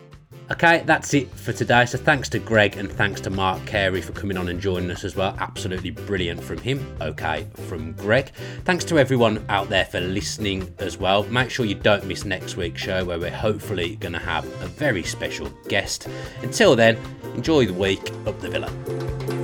[0.50, 1.86] Okay, that's it for today.
[1.86, 5.02] So thanks to Greg and thanks to Mark Carey for coming on and joining us
[5.02, 5.34] as well.
[5.40, 6.96] Absolutely brilliant from him.
[7.00, 8.30] Okay, from Greg.
[8.64, 11.22] Thanks to everyone out there for listening as well.
[11.24, 14.66] Make sure you don't miss next week's show where we're hopefully going to have a
[14.66, 16.08] very special guest.
[16.42, 16.98] Until then,
[17.34, 19.43] enjoy the week up the villa.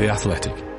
[0.00, 0.69] The Athletic.